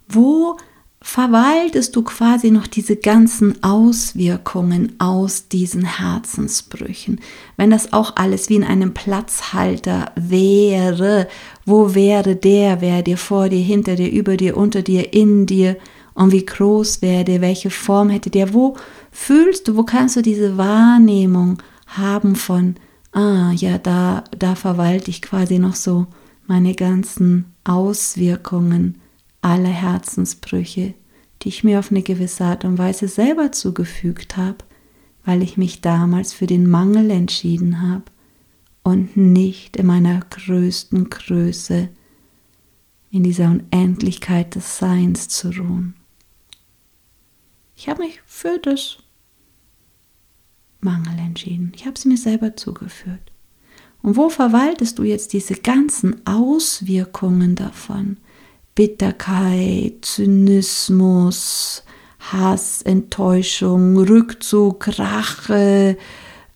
wo 0.09 0.57
verwaltest 1.03 1.97
du 1.97 2.03
quasi 2.03 2.53
noch 2.53 2.69
diese 2.69 2.97
ganzen 2.97 3.63
Auswirkungen 3.63 4.95
aus 5.01 5.49
diesen 5.49 5.85
Herzensbrüchen. 5.85 7.21
Wenn 7.57 7.71
das 7.71 7.93
auch 7.93 8.17
alles 8.17 8.49
wie 8.49 8.55
in 8.55 8.65
einem 8.65 8.95
Platzhalter 8.95 10.13
wäre, 10.15 11.29
wo 11.67 11.95
wäre 11.95 12.37
der, 12.37 12.81
wäre 12.81 13.03
dir 13.03 13.19
vor 13.19 13.49
dir, 13.49 13.61
hinter 13.61 13.97
dir, 13.97 14.11
über 14.11 14.37
dir, 14.37 14.57
unter 14.57 14.83
dir, 14.83 15.13
in 15.13 15.45
dir 15.47 15.77
und 16.15 16.31
wie 16.31 16.47
groß 16.47 17.03
wäre 17.03 17.25
der, 17.25 17.41
welche 17.41 17.71
Form 17.71 18.09
hätte 18.09 18.31
der, 18.31 18.55
wo 18.55 18.77
fühlst 19.11 19.67
du, 19.67 19.77
wo 19.77 19.83
kannst 19.83 20.17
du 20.17 20.23
diese 20.23 20.57
Wahrnehmung 20.57 21.59
haben 21.89 22.37
von, 22.37 22.77
ah 23.11 23.51
ja, 23.57 23.77
da, 23.77 24.23
da 24.39 24.55
verwalte 24.55 25.11
ich 25.11 25.21
quasi 25.21 25.59
noch 25.59 25.75
so 25.75 26.07
meine 26.47 26.75
ganzen 26.75 27.47
Auswirkungen 27.65 29.02
alle 29.43 29.69
Herzensbrüche, 29.69 30.95
die 31.43 31.49
ich 31.49 31.65
mir 31.65 31.79
auf 31.79 31.91
eine 31.91 32.03
gewisse 32.03 32.45
Art 32.45 32.65
und 32.65 32.79
Weise 32.79 33.09
selber 33.09 33.53
zugefügt 33.53 34.37
habe, 34.37 34.59
weil 35.25 35.43
ich 35.43 35.57
mich 35.57 35.81
damals 35.81 36.33
für 36.33 36.47
den 36.47 36.69
Mangel 36.69 37.11
entschieden 37.11 37.83
habe 37.83 38.05
und 38.83 39.17
nicht 39.17 39.77
in 39.77 39.87
meiner 39.87 40.21
größten 40.21 41.11
Größe, 41.11 41.89
in 43.11 43.23
dieser 43.25 43.51
Unendlichkeit 43.51 44.55
des 44.55 44.79
Seins 44.79 45.29
zu 45.29 45.51
ruhen. 45.51 45.95
Ich 47.77 47.89
habe 47.89 48.03
mich 48.03 48.21
für 48.25 48.59
das 48.59 48.99
Mangel 50.81 51.19
entschieden. 51.19 51.73
Ich 51.75 51.85
habe 51.85 51.95
es 51.95 52.05
mir 52.05 52.17
selber 52.17 52.57
zugeführt. 52.57 53.33
Und 54.03 54.17
wo 54.17 54.29
verwaltest 54.29 54.99
du 54.99 55.05
jetzt 55.05 55.33
diese 55.33 55.55
ganzen 55.55 56.27
Auswirkungen 56.27 57.55
davon? 57.55 58.17
Bitterkeit, 58.75 60.05
Zynismus, 60.05 61.83
Hass, 62.19 62.83
Enttäuschung, 62.83 63.99
Rückzug, 63.99 64.99
Rache, 64.99 65.99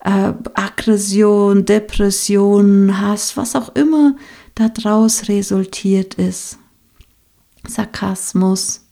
äh, 0.01 0.33
Aggression, 0.55 1.65
Depression, 1.65 3.01
Hass, 3.01 3.37
was 3.37 3.55
auch 3.57 3.75
immer 3.75 4.17
daraus 4.55 5.29
resultiert 5.29 6.15
ist. 6.15 6.59
Sarkasmus. 7.69 8.83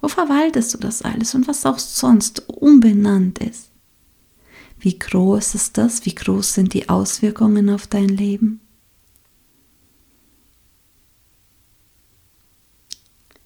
Wo 0.00 0.08
verwaltest 0.08 0.74
du 0.74 0.78
das 0.78 1.00
alles 1.00 1.34
und 1.34 1.48
was 1.48 1.64
auch 1.64 1.78
sonst 1.78 2.48
unbenannt 2.48 3.38
ist? 3.38 3.70
Wie 4.78 4.98
groß 4.98 5.54
ist 5.54 5.78
das? 5.78 6.04
Wie 6.04 6.14
groß 6.14 6.54
sind 6.54 6.74
die 6.74 6.90
Auswirkungen 6.90 7.70
auf 7.70 7.86
dein 7.86 8.08
Leben? 8.08 8.60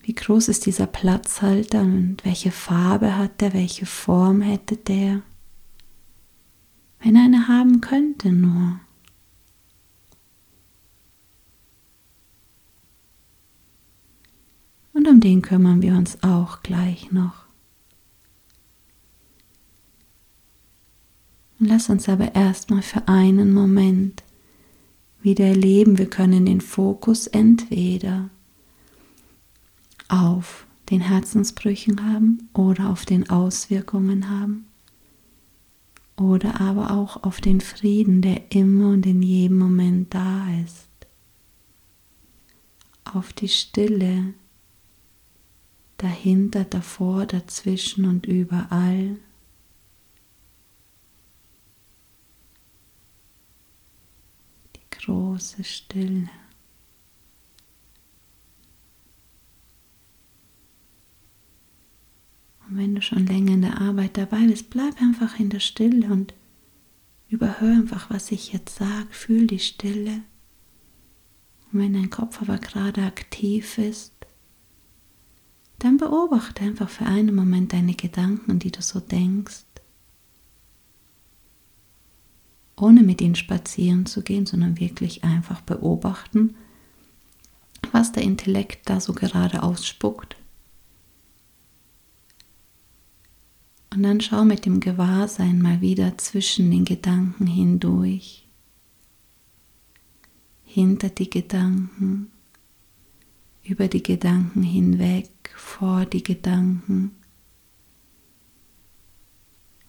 Wie 0.09 0.15
groß 0.15 0.49
ist 0.49 0.65
dieser 0.65 0.87
Platzhalter 0.87 1.83
und 1.83 2.25
welche 2.25 2.51
Farbe 2.51 3.19
hat 3.19 3.43
der, 3.43 3.53
welche 3.53 3.85
Form 3.85 4.41
hätte 4.41 4.79
der? 4.79 5.21
Wenn 7.01 7.15
er 7.15 7.25
eine 7.25 7.47
haben 7.47 7.83
könnte 7.83 8.33
nur. 8.33 8.81
Und 14.95 15.07
um 15.07 15.21
den 15.21 15.43
kümmern 15.43 15.83
wir 15.83 15.93
uns 15.93 16.23
auch 16.23 16.63
gleich 16.63 17.13
noch. 17.13 17.45
Und 21.61 21.67
lass 21.67 21.91
uns 21.91 22.09
aber 22.09 22.35
erstmal 22.35 22.81
für 22.81 23.07
einen 23.09 23.53
Moment 23.53 24.25
wieder 25.21 25.45
erleben, 25.45 25.99
wir 25.99 26.09
können 26.09 26.47
den 26.47 26.63
Fokus 26.63 27.27
entweder 27.27 28.31
auf 30.09 30.67
den 30.91 31.01
Herzensbrüchen 31.01 32.03
haben 32.05 32.49
oder 32.55 32.91
auf 32.91 33.05
den 33.05 33.29
Auswirkungen 33.31 34.31
haben 34.31 34.67
oder 36.19 36.61
aber 36.61 36.91
auch 36.91 37.23
auf 37.23 37.41
den 37.41 37.61
Frieden, 37.61 38.23
der 38.23 38.51
immer 38.53 38.91
und 38.91 39.07
in 39.07 39.23
jedem 39.23 39.59
Moment 39.59 40.13
da 40.13 40.47
ist, 40.65 40.89
auf 43.05 43.33
die 43.33 43.49
Stille, 43.49 44.35
dahinter, 45.97 46.65
davor, 46.65 47.27
dazwischen 47.27 48.05
und 48.05 48.27
überall. 48.27 49.17
Die 54.77 54.91
große 54.91 55.65
Stille. 55.65 56.29
Und 62.69 62.77
wenn 62.77 62.95
du 62.95 63.03
schon 63.03 63.27
länger 63.27 63.55
in 63.55 63.63
der 63.63 63.81
Arbeit 63.81 64.17
dabei 64.17 64.47
bist, 64.47 64.71
bleib 64.71 65.01
einfach 65.01 65.39
in 65.39 65.51
der 65.51 65.61
Stille 65.61 66.09
und 66.09 66.35
überhör 67.29 67.73
einfach, 67.73 68.11
was 68.11 68.31
ich 68.31 68.53
jetzt 68.53 68.77
sage. 68.77 69.07
Fühl 69.11 69.47
die 69.47 69.59
Stille. 69.59 70.23
Und 71.73 71.81
wenn 71.81 71.95
dein 71.95 72.11
Kopf 72.11 72.41
aber 72.43 72.59
gerade 72.59 73.03
aktiv 73.05 73.79
ist, 73.79 74.13
dann 75.79 75.97
beobachte 75.97 76.63
einfach 76.63 76.89
für 76.89 77.07
einen 77.07 77.35
Moment 77.35 77.73
deine 77.73 77.95
Gedanken, 77.95 78.59
die 78.59 78.73
du 78.73 78.83
so 78.83 79.01
denkst, 79.01 79.65
ohne 82.77 83.03
mit 83.03 83.21
ihnen 83.21 83.35
spazieren 83.35 84.07
zu 84.07 84.23
gehen, 84.23 84.47
sondern 84.47 84.79
wirklich 84.79 85.25
einfach 85.25 85.61
beobachten, 85.61 86.55
was 87.93 88.13
der 88.13 88.23
Intellekt 88.23 88.89
da 88.89 89.01
so 89.01 89.13
gerade 89.13 89.63
ausspuckt. 89.63 90.38
Und 93.99 94.05
dann 94.05 94.21
schau 94.21 94.45
mit 94.45 94.65
dem 94.65 94.79
Gewahrsein 94.79 95.61
mal 95.61 95.81
wieder 95.81 96.17
zwischen 96.19 96.71
den 96.71 96.85
Gedanken 96.85 97.49
hindurch, 97.49 98.47
hinter 100.63 101.09
die 101.09 101.29
Gedanken, 101.29 102.31
über 103.65 103.89
die 103.89 104.05
Gedanken 104.05 104.63
hinweg, 104.63 105.31
vor 105.57 106.07
die 106.07 106.23
Gedanken, 106.23 107.11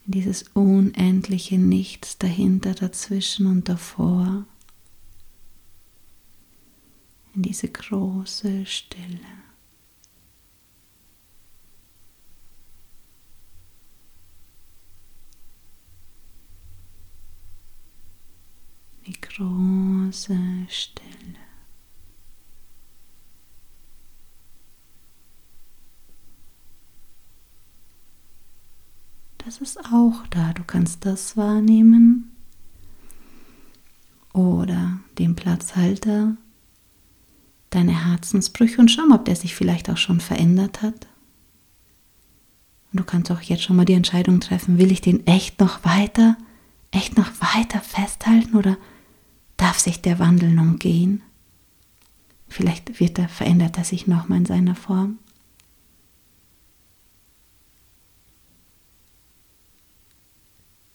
dieses 0.08 0.42
unendliche 0.56 1.60
Nichts 1.60 2.18
dahinter, 2.18 2.74
dazwischen 2.74 3.46
und 3.46 3.70
davor, 3.70 4.48
in 7.36 7.44
diese 7.44 7.68
große 7.68 8.66
Stille. 8.66 9.20
Die 19.10 19.20
große 19.22 20.38
Stille. 20.68 21.08
Das 29.40 29.58
ist 29.62 29.80
auch 29.92 30.28
da. 30.30 30.54
Du 30.54 30.64
kannst 30.64 31.08
das 31.08 31.36
wahrnehmen 31.36 32.36
oder 34.32 35.00
den 35.18 35.36
Platzhalter, 35.36 36.38
deine 37.72 38.06
Herzensbrüche 38.06 38.80
und 38.80 38.90
schau 38.92 39.08
mal, 39.08 39.16
ob 39.16 39.26
der 39.26 39.36
sich 39.36 39.56
vielleicht 39.56 39.90
auch 39.90 39.98
schon 39.98 40.20
verändert 40.20 40.84
hat. 40.84 41.08
Und 42.92 43.00
du 43.00 43.04
kannst 43.04 43.32
auch 43.32 43.42
jetzt 43.42 43.64
schon 43.64 43.76
mal 43.76 43.86
die 43.86 43.94
Entscheidung 43.94 44.40
treffen, 44.40 44.78
will 44.78 44.92
ich 44.92 45.02
den 45.02 45.26
echt 45.26 45.60
noch 45.60 45.84
weiter, 45.84 46.38
echt 46.92 47.18
noch 47.18 47.32
weiter 47.42 47.82
festhalten 47.82 48.56
oder 48.56 48.78
darf 49.60 49.78
sich 49.78 50.02
der 50.02 50.20
Wandel 50.20 50.52
nun 50.52 50.80
gehen? 50.80 51.22
Vielleicht 52.48 53.00
wird 53.00 53.20
er, 53.20 53.30
verändert 53.30 53.78
er 53.78 53.84
sich 53.84 54.08
nochmal 54.08 54.40
in 54.40 54.46
seiner 54.46 54.76
Form. 54.76 55.20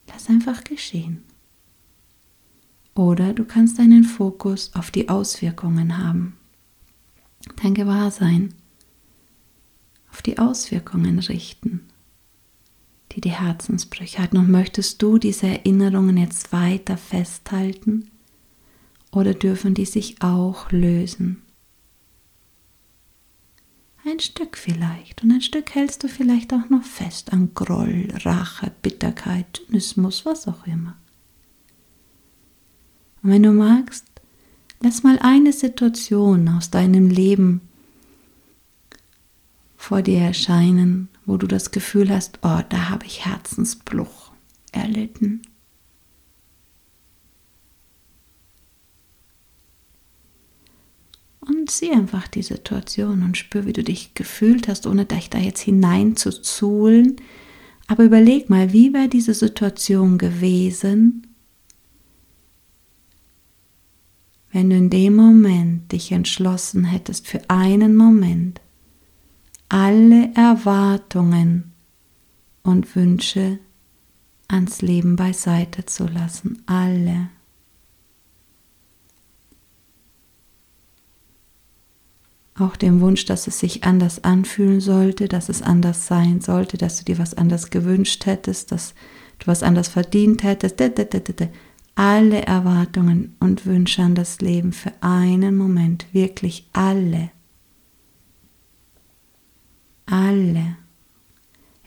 Lass 0.07 0.29
einfach 0.29 0.63
geschehen. 0.63 1.23
Oder 2.95 3.33
du 3.33 3.45
kannst 3.45 3.77
deinen 3.77 4.03
Fokus 4.03 4.73
auf 4.73 4.89
die 4.89 5.09
Auswirkungen 5.09 5.97
haben. 5.97 6.37
Dein 7.61 7.73
Gewahrsein 7.73 8.53
auf 10.11 10.21
die 10.21 10.39
Auswirkungen 10.39 11.19
richten, 11.19 11.81
die 13.11 13.21
die 13.21 13.31
Herzensbrüche 13.31 14.19
hatten. 14.19 14.37
Und 14.37 14.49
möchtest 14.49 15.01
du 15.01 15.17
diese 15.17 15.47
Erinnerungen 15.47 16.17
jetzt 16.17 16.51
weiter 16.51 16.97
festhalten 16.97 18.09
oder 19.15 19.33
dürfen 19.33 19.73
die 19.73 19.85
sich 19.85 20.21
auch 20.21 20.71
lösen? 20.71 21.41
Ein 24.05 24.19
Stück 24.19 24.55
vielleicht. 24.55 25.23
Und 25.23 25.31
ein 25.31 25.41
Stück 25.41 25.73
hältst 25.73 26.03
du 26.03 26.07
vielleicht 26.07 26.53
auch 26.53 26.69
noch 26.69 26.83
fest 26.83 27.33
an 27.33 27.51
Groll, 27.55 28.09
Rache, 28.23 28.71
Bitterkeit, 28.83 29.61
Zynismus, 29.65 30.25
was 30.25 30.47
auch 30.47 30.67
immer. 30.67 30.95
Und 33.23 33.31
wenn 33.31 33.41
du 33.41 33.51
magst, 33.51 34.05
lass 34.81 35.01
mal 35.01 35.17
eine 35.19 35.53
Situation 35.53 36.47
aus 36.49 36.69
deinem 36.69 37.09
Leben 37.09 37.61
vor 39.75 40.03
dir 40.03 40.19
erscheinen, 40.19 41.09
wo 41.25 41.37
du 41.37 41.47
das 41.47 41.71
Gefühl 41.71 42.11
hast, 42.11 42.37
oh, 42.43 42.61
da 42.69 42.89
habe 42.89 43.07
ich 43.07 43.25
Herzensbruch 43.25 44.31
erlitten. 44.71 45.41
Und 51.47 51.69
sieh 51.69 51.91
einfach 51.91 52.27
die 52.27 52.41
Situation 52.41 53.23
und 53.23 53.37
spür, 53.37 53.65
wie 53.65 53.73
du 53.73 53.83
dich 53.83 54.13
gefühlt 54.13 54.67
hast, 54.67 54.87
ohne 54.87 55.05
dich 55.05 55.29
da 55.29 55.37
jetzt 55.37 55.61
hinein 55.61 56.15
zu 56.15 56.31
zuhlen. 56.31 57.17
Aber 57.87 58.03
überleg 58.03 58.49
mal, 58.49 58.73
wie 58.73 58.93
wäre 58.93 59.07
diese 59.09 59.33
Situation 59.33 60.17
gewesen, 60.17 61.27
wenn 64.51 64.69
du 64.69 64.77
in 64.77 64.89
dem 64.89 65.15
Moment 65.15 65.91
dich 65.91 66.11
entschlossen 66.11 66.85
hättest, 66.85 67.27
für 67.27 67.41
einen 67.49 67.95
Moment 67.95 68.61
alle 69.69 70.33
Erwartungen 70.33 71.73
und 72.63 72.95
Wünsche 72.95 73.59
ans 74.47 74.81
Leben 74.81 75.15
beiseite 75.15 75.85
zu 75.85 76.07
lassen. 76.07 76.63
Alle. 76.65 77.29
Auch 82.57 82.77
dem 82.77 83.01
Wunsch, 83.01 83.25
dass 83.25 83.47
es 83.47 83.59
sich 83.59 83.83
anders 83.83 84.23
anfühlen 84.23 84.79
sollte, 84.79 85.27
dass 85.27 85.49
es 85.49 85.61
anders 85.61 86.07
sein 86.07 86.39
sollte, 86.39 86.77
dass 86.77 86.97
du 86.97 87.05
dir 87.05 87.19
was 87.19 87.33
anders 87.33 87.69
gewünscht 87.69 88.25
hättest, 88.25 88.71
dass 88.71 88.93
du 89.39 89.47
was 89.47 89.61
anders 89.61 89.89
verdient 89.89 90.43
hättest. 90.43 90.81
Alle 91.95 92.41
Erwartungen 92.41 93.35
und 93.39 93.65
Wünsche 93.65 94.01
an 94.01 94.15
das 94.15 94.39
Leben 94.39 94.71
für 94.71 94.91
einen 95.01 95.57
Moment, 95.57 96.07
wirklich 96.13 96.67
alle. 96.73 97.31
Alle. 100.05 100.77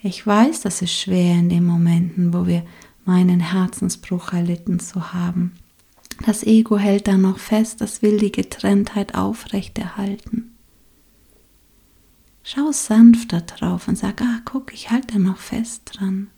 Ich 0.01 0.25
weiß, 0.25 0.61
das 0.61 0.81
ist 0.81 0.93
schwer 0.93 1.33
in 1.35 1.49
den 1.49 1.65
Momenten, 1.65 2.33
wo 2.33 2.45
wir 2.45 2.63
meinen 3.05 3.39
Herzensbruch 3.39 4.33
erlitten 4.33 4.79
zu 4.79 5.13
haben. 5.13 5.53
Das 6.25 6.43
Ego 6.43 6.77
hält 6.77 7.07
da 7.07 7.17
noch 7.17 7.39
fest, 7.39 7.81
das 7.81 8.01
will 8.01 8.17
die 8.17 8.31
Getrenntheit 8.31 9.15
aufrechterhalten. 9.15 10.48
Schau 12.43 12.71
sanfter 12.71 13.41
drauf 13.41 13.87
und 13.87 13.97
sag, 13.97 14.21
ah, 14.21 14.41
guck, 14.45 14.73
ich 14.73 14.89
halte 14.89 15.19
noch 15.19 15.37
fest 15.37 15.83
dran. 15.85 16.29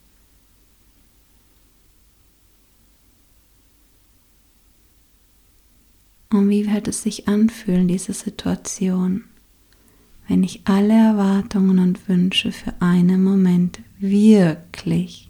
Und 6.32 6.50
wie 6.50 6.72
wird 6.72 6.88
es 6.88 7.04
sich 7.04 7.28
anfühlen, 7.28 7.88
diese 7.90 8.14
Situation, 8.14 9.26
wenn 10.28 10.44
ich 10.44 10.62
alle 10.64 10.94
Erwartungen 10.94 11.80
und 11.80 12.08
Wünsche 12.08 12.54
für 12.54 12.74
einen 12.82 13.22
Moment 13.22 13.82
wirklich, 14.00 15.30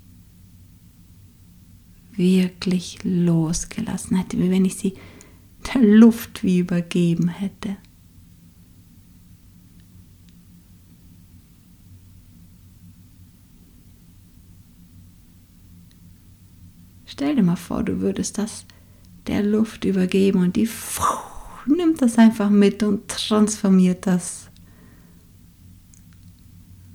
wirklich 2.12 3.00
losgelassen 3.04 4.18
hätte, 4.18 4.38
wie 4.38 4.52
wenn 4.52 4.66
ich 4.66 4.76
sie 4.76 4.94
der 5.74 5.82
Luft 5.82 6.44
wie 6.44 6.60
übergeben 6.60 7.30
hätte. 7.30 7.78
Stell 17.12 17.36
dir 17.36 17.44
mal 17.44 17.58
vor, 17.58 17.84
du 17.84 18.00
würdest 18.00 18.38
das 18.38 18.66
der 19.28 19.44
Luft 19.44 19.84
übergeben 19.84 20.40
und 20.40 20.56
die 20.56 20.70
nimmt 21.66 22.02
das 22.02 22.18
einfach 22.18 22.50
mit 22.50 22.84
und 22.84 23.10
transformiert 23.10 24.08
das 24.08 24.50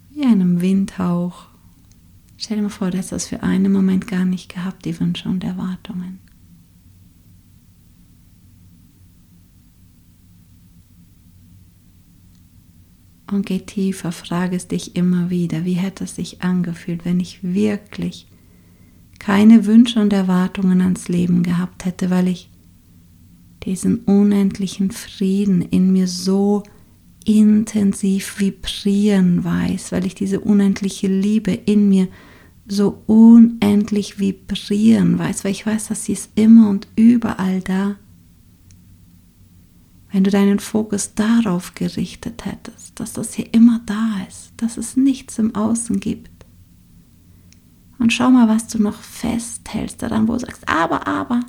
wie 0.08 0.24
einem 0.24 0.62
Windhauch. 0.62 1.48
Stell 2.38 2.56
dir 2.56 2.62
mal 2.62 2.70
vor, 2.70 2.90
du 2.90 2.96
hast 2.96 3.12
das 3.12 3.26
für 3.26 3.42
einen 3.42 3.70
Moment 3.70 4.06
gar 4.06 4.24
nicht 4.24 4.48
gehabt, 4.54 4.86
die 4.86 4.98
Wünsche 4.98 5.28
und 5.28 5.44
Erwartungen. 5.44 6.18
Und 13.30 13.44
geh 13.44 13.58
tiefer, 13.58 14.12
frage 14.12 14.56
es 14.56 14.66
dich 14.66 14.96
immer 14.96 15.28
wieder, 15.28 15.66
wie 15.66 15.74
hätte 15.74 16.04
es 16.04 16.16
sich 16.16 16.40
angefühlt, 16.40 17.04
wenn 17.04 17.20
ich 17.20 17.42
wirklich 17.42 18.26
keine 19.26 19.66
Wünsche 19.66 19.98
und 19.98 20.12
Erwartungen 20.12 20.80
ans 20.80 21.08
Leben 21.08 21.42
gehabt 21.42 21.84
hätte, 21.84 22.10
weil 22.10 22.28
ich 22.28 22.48
diesen 23.64 23.98
unendlichen 24.04 24.92
Frieden 24.92 25.62
in 25.62 25.92
mir 25.92 26.06
so 26.06 26.62
intensiv 27.24 28.38
vibrieren 28.38 29.42
weiß, 29.42 29.90
weil 29.90 30.06
ich 30.06 30.14
diese 30.14 30.38
unendliche 30.38 31.08
Liebe 31.08 31.50
in 31.50 31.88
mir 31.88 32.06
so 32.68 33.02
unendlich 33.06 34.20
vibrieren 34.20 35.18
weiß, 35.18 35.42
weil 35.42 35.50
ich 35.50 35.66
weiß, 35.66 35.88
dass 35.88 36.04
sie 36.04 36.12
ist 36.12 36.30
immer 36.36 36.70
und 36.70 36.86
überall 36.94 37.62
da. 37.62 37.96
Wenn 40.12 40.22
du 40.22 40.30
deinen 40.30 40.60
Fokus 40.60 41.14
darauf 41.16 41.74
gerichtet 41.74 42.44
hättest, 42.44 43.00
dass 43.00 43.14
das 43.14 43.34
hier 43.34 43.52
immer 43.52 43.80
da 43.86 44.24
ist, 44.28 44.52
dass 44.56 44.76
es 44.76 44.96
nichts 44.96 45.40
im 45.40 45.56
Außen 45.56 45.98
gibt. 45.98 46.35
Und 47.98 48.12
schau 48.12 48.30
mal, 48.30 48.48
was 48.48 48.66
du 48.68 48.80
noch 48.80 49.00
festhältst 49.00 50.02
daran, 50.02 50.28
wo 50.28 50.34
du 50.34 50.40
sagst, 50.40 50.68
aber, 50.68 51.06
aber, 51.06 51.40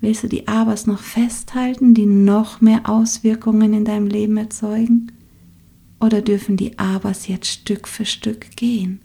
willst 0.00 0.22
du 0.22 0.28
die 0.28 0.46
Abers 0.46 0.86
noch 0.86 1.00
festhalten, 1.00 1.94
die 1.94 2.06
noch 2.06 2.60
mehr 2.60 2.88
Auswirkungen 2.88 3.72
in 3.72 3.84
deinem 3.84 4.06
Leben 4.06 4.36
erzeugen? 4.36 5.12
Oder 6.00 6.22
dürfen 6.22 6.56
die 6.56 6.78
Abers 6.78 7.26
jetzt 7.26 7.46
Stück 7.46 7.88
für 7.88 8.04
Stück 8.04 8.56
gehen? 8.56 9.00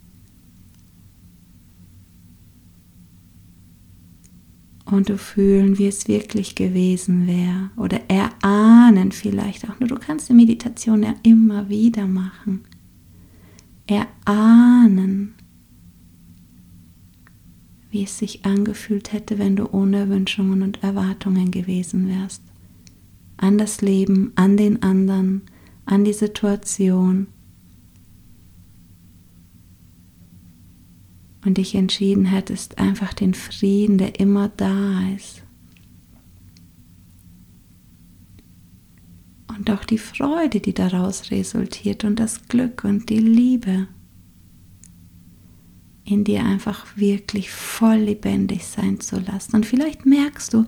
Und 4.85 5.07
du 5.07 5.17
fühlen, 5.17 5.77
wie 5.77 5.87
es 5.87 6.09
wirklich 6.09 6.53
gewesen 6.53 7.25
wäre. 7.25 7.69
Oder 7.77 8.01
erahnen 8.09 9.13
vielleicht 9.13 9.69
auch 9.69 9.79
nur. 9.79 9.87
Du 9.87 9.95
kannst 9.95 10.27
die 10.27 10.33
Meditation 10.33 11.01
ja 11.01 11.15
immer 11.23 11.69
wieder 11.69 12.05
machen. 12.07 12.65
Erahnen, 13.87 15.33
wie 17.91 18.03
es 18.03 18.17
sich 18.17 18.45
angefühlt 18.45 19.11
hätte, 19.11 19.37
wenn 19.37 19.57
du 19.57 19.71
ohne 19.71 20.09
Wünschungen 20.09 20.63
und 20.63 20.81
Erwartungen 20.81 21.51
gewesen 21.51 22.07
wärst. 22.07 22.41
An 23.37 23.57
das 23.57 23.81
Leben, 23.81 24.31
an 24.35 24.55
den 24.55 24.81
anderen, 24.81 25.41
an 25.85 26.05
die 26.05 26.13
Situation 26.13 27.27
und 31.43 31.57
dich 31.57 31.75
entschieden 31.75 32.25
hättest, 32.25 32.77
einfach 32.77 33.13
den 33.13 33.33
Frieden, 33.33 33.97
der 33.97 34.19
immer 34.19 34.47
da 34.49 35.09
ist. 35.15 35.43
Und 39.49 39.69
auch 39.69 39.83
die 39.83 39.97
Freude, 39.97 40.59
die 40.59 40.73
daraus 40.73 41.29
resultiert 41.29 42.03
und 42.03 42.19
das 42.19 42.47
Glück 42.47 42.83
und 42.83 43.09
die 43.09 43.19
Liebe 43.19 43.87
in 46.11 46.23
dir 46.23 46.43
einfach 46.43 46.85
wirklich 46.95 47.51
voll 47.51 47.97
lebendig 47.97 48.65
sein 48.65 48.99
zu 48.99 49.19
lassen. 49.19 49.55
Und 49.55 49.65
vielleicht 49.65 50.05
merkst 50.05 50.53
du, 50.53 50.65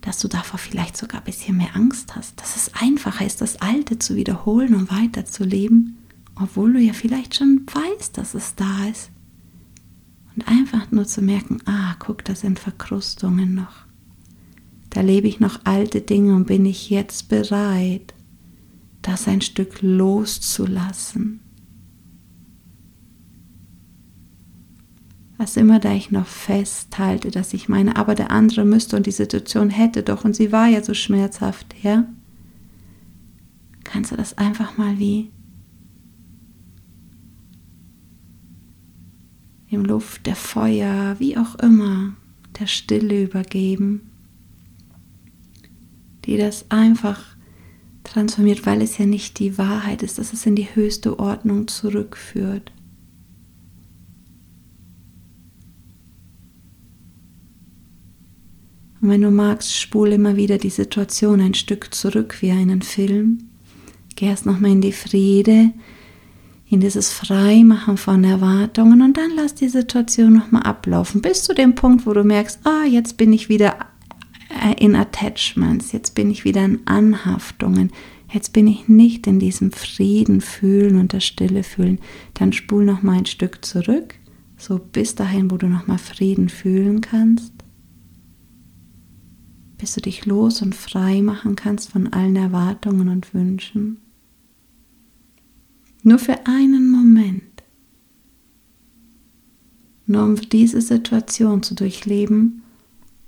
dass 0.00 0.18
du 0.18 0.28
davor 0.28 0.58
vielleicht 0.58 0.96
sogar 0.96 1.20
ein 1.20 1.24
bisschen 1.24 1.56
mehr 1.56 1.74
Angst 1.76 2.16
hast, 2.16 2.40
dass 2.40 2.56
es 2.56 2.72
einfacher 2.74 3.26
ist, 3.26 3.40
das 3.40 3.60
Alte 3.60 3.98
zu 3.98 4.16
wiederholen 4.16 4.74
und 4.74 4.90
weiterzuleben, 4.90 5.98
obwohl 6.34 6.72
du 6.72 6.80
ja 6.80 6.92
vielleicht 6.92 7.34
schon 7.34 7.66
weißt, 7.66 8.16
dass 8.16 8.34
es 8.34 8.54
da 8.54 8.86
ist. 8.86 9.10
Und 10.34 10.46
einfach 10.46 10.90
nur 10.90 11.06
zu 11.06 11.20
merken, 11.20 11.60
ah, 11.66 11.96
guck, 11.98 12.24
da 12.24 12.34
sind 12.34 12.58
Verkrustungen 12.58 13.54
noch. 13.54 13.86
Da 14.90 15.00
lebe 15.00 15.28
ich 15.28 15.40
noch 15.40 15.60
alte 15.64 16.00
Dinge 16.00 16.34
und 16.34 16.46
bin 16.46 16.64
ich 16.64 16.90
jetzt 16.90 17.28
bereit, 17.28 18.14
das 19.02 19.28
ein 19.28 19.40
Stück 19.40 19.82
loszulassen. 19.82 21.40
Was 25.38 25.56
immer 25.56 25.78
da 25.78 25.92
ich 25.94 26.10
noch 26.10 26.26
festhalte, 26.26 27.30
dass 27.30 27.54
ich 27.54 27.68
meine, 27.68 27.96
aber 27.96 28.16
der 28.16 28.32
andere 28.32 28.64
müsste 28.64 28.96
und 28.96 29.06
die 29.06 29.12
Situation 29.12 29.70
hätte 29.70 30.02
doch 30.02 30.24
und 30.24 30.34
sie 30.34 30.50
war 30.50 30.66
ja 30.66 30.82
so 30.82 30.94
schmerzhaft, 30.94 31.74
ja? 31.82 32.04
Kannst 33.84 34.10
du 34.10 34.16
das 34.16 34.36
einfach 34.36 34.76
mal 34.76 34.98
wie 34.98 35.30
im 39.70 39.84
Luft, 39.84 40.26
der 40.26 40.34
Feuer, 40.34 41.16
wie 41.18 41.36
auch 41.36 41.54
immer, 41.56 42.14
der 42.58 42.66
Stille 42.66 43.22
übergeben, 43.22 44.10
die 46.24 46.36
das 46.36 46.70
einfach 46.70 47.22
transformiert, 48.02 48.66
weil 48.66 48.82
es 48.82 48.98
ja 48.98 49.06
nicht 49.06 49.38
die 49.38 49.56
Wahrheit 49.56 50.02
ist, 50.02 50.18
dass 50.18 50.32
es 50.32 50.46
in 50.46 50.56
die 50.56 50.74
höchste 50.74 51.18
Ordnung 51.18 51.68
zurückführt. 51.68 52.72
Und 59.00 59.10
wenn 59.10 59.22
du 59.22 59.30
magst, 59.30 59.76
spule 59.76 60.16
immer 60.16 60.36
wieder 60.36 60.58
die 60.58 60.70
Situation 60.70 61.40
ein 61.40 61.54
Stück 61.54 61.94
zurück 61.94 62.38
wie 62.40 62.50
einen 62.50 62.82
Film. 62.82 63.38
Geh 64.16 64.26
erst 64.26 64.46
nochmal 64.46 64.72
in 64.72 64.80
die 64.80 64.92
Friede, 64.92 65.70
in 66.68 66.80
dieses 66.80 67.12
Freimachen 67.12 67.96
von 67.96 68.24
Erwartungen 68.24 69.02
und 69.02 69.16
dann 69.16 69.30
lass 69.36 69.54
die 69.54 69.68
Situation 69.68 70.32
nochmal 70.32 70.64
ablaufen, 70.64 71.22
bis 71.22 71.44
zu 71.44 71.54
dem 71.54 71.74
Punkt, 71.74 72.06
wo 72.06 72.12
du 72.12 72.24
merkst, 72.24 72.60
ah, 72.64 72.84
jetzt 72.84 73.16
bin 73.16 73.32
ich 73.32 73.48
wieder 73.48 73.76
äh, 74.50 74.74
in 74.84 74.96
Attachments, 74.96 75.92
jetzt 75.92 76.14
bin 76.16 76.30
ich 76.30 76.44
wieder 76.44 76.64
in 76.64 76.80
Anhaftungen, 76.84 77.92
jetzt 78.32 78.52
bin 78.52 78.66
ich 78.66 78.88
nicht 78.88 79.28
in 79.28 79.38
diesem 79.38 79.70
Frieden 79.70 80.40
fühlen 80.40 80.98
und 80.98 81.12
der 81.12 81.20
Stille 81.20 81.62
fühlen. 81.62 82.00
Dann 82.34 82.52
spul 82.52 82.84
nochmal 82.84 83.18
ein 83.18 83.26
Stück 83.26 83.64
zurück, 83.64 84.16
so 84.56 84.78
bis 84.78 85.14
dahin, 85.14 85.50
wo 85.52 85.56
du 85.56 85.68
nochmal 85.68 85.98
Frieden 85.98 86.48
fühlen 86.48 87.00
kannst 87.00 87.57
bis 89.78 89.94
du 89.94 90.00
dich 90.00 90.26
los 90.26 90.60
und 90.60 90.74
frei 90.74 91.22
machen 91.22 91.56
kannst 91.56 91.90
von 91.90 92.12
allen 92.12 92.36
Erwartungen 92.36 93.08
und 93.08 93.32
Wünschen. 93.32 93.98
Nur 96.02 96.18
für 96.18 96.46
einen 96.46 96.90
Moment. 96.90 97.42
Nur 100.06 100.24
um 100.24 100.36
diese 100.36 100.80
Situation 100.80 101.62
zu 101.62 101.74
durchleben, 101.74 102.62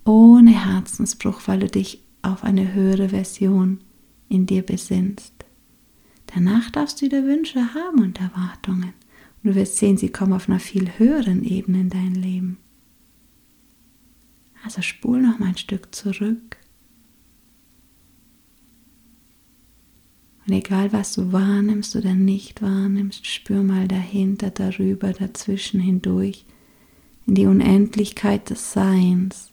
ohne 0.04 0.50
Herzensbruch, 0.50 1.42
weil 1.46 1.60
du 1.60 1.66
dich 1.68 2.02
auf 2.22 2.42
eine 2.42 2.74
höhere 2.74 3.10
Version 3.10 3.80
in 4.28 4.46
dir 4.46 4.62
besinnst. 4.62 5.34
Danach 6.34 6.70
darfst 6.70 7.00
du 7.00 7.06
wieder 7.06 7.24
Wünsche 7.24 7.74
haben 7.74 8.02
und 8.02 8.20
Erwartungen. 8.20 8.94
Und 9.42 9.50
du 9.50 9.54
wirst 9.54 9.76
sehen, 9.76 9.96
sie 9.96 10.10
kommen 10.10 10.32
auf 10.32 10.48
einer 10.48 10.60
viel 10.60 10.90
höheren 10.98 11.44
Ebene 11.44 11.80
in 11.80 11.90
dein 11.90 12.14
Leben. 12.14 12.58
Also 14.62 14.82
spul 14.82 15.20
noch 15.20 15.38
mal 15.38 15.48
ein 15.48 15.56
Stück 15.56 15.94
zurück. 15.94 16.56
Und 20.46 20.52
egal 20.52 20.92
was 20.92 21.14
du 21.14 21.32
wahrnimmst 21.32 21.94
oder 21.96 22.14
nicht 22.14 22.60
wahrnimmst, 22.60 23.26
spür 23.26 23.62
mal 23.62 23.86
dahinter, 23.86 24.50
darüber, 24.50 25.12
dazwischen 25.12 25.80
hindurch, 25.80 26.44
in 27.26 27.36
die 27.36 27.46
Unendlichkeit 27.46 28.50
des 28.50 28.72
Seins, 28.72 29.52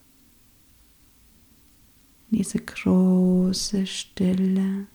in 2.32 2.40
diese 2.40 2.60
große 2.60 3.86
Stille. 3.86 4.88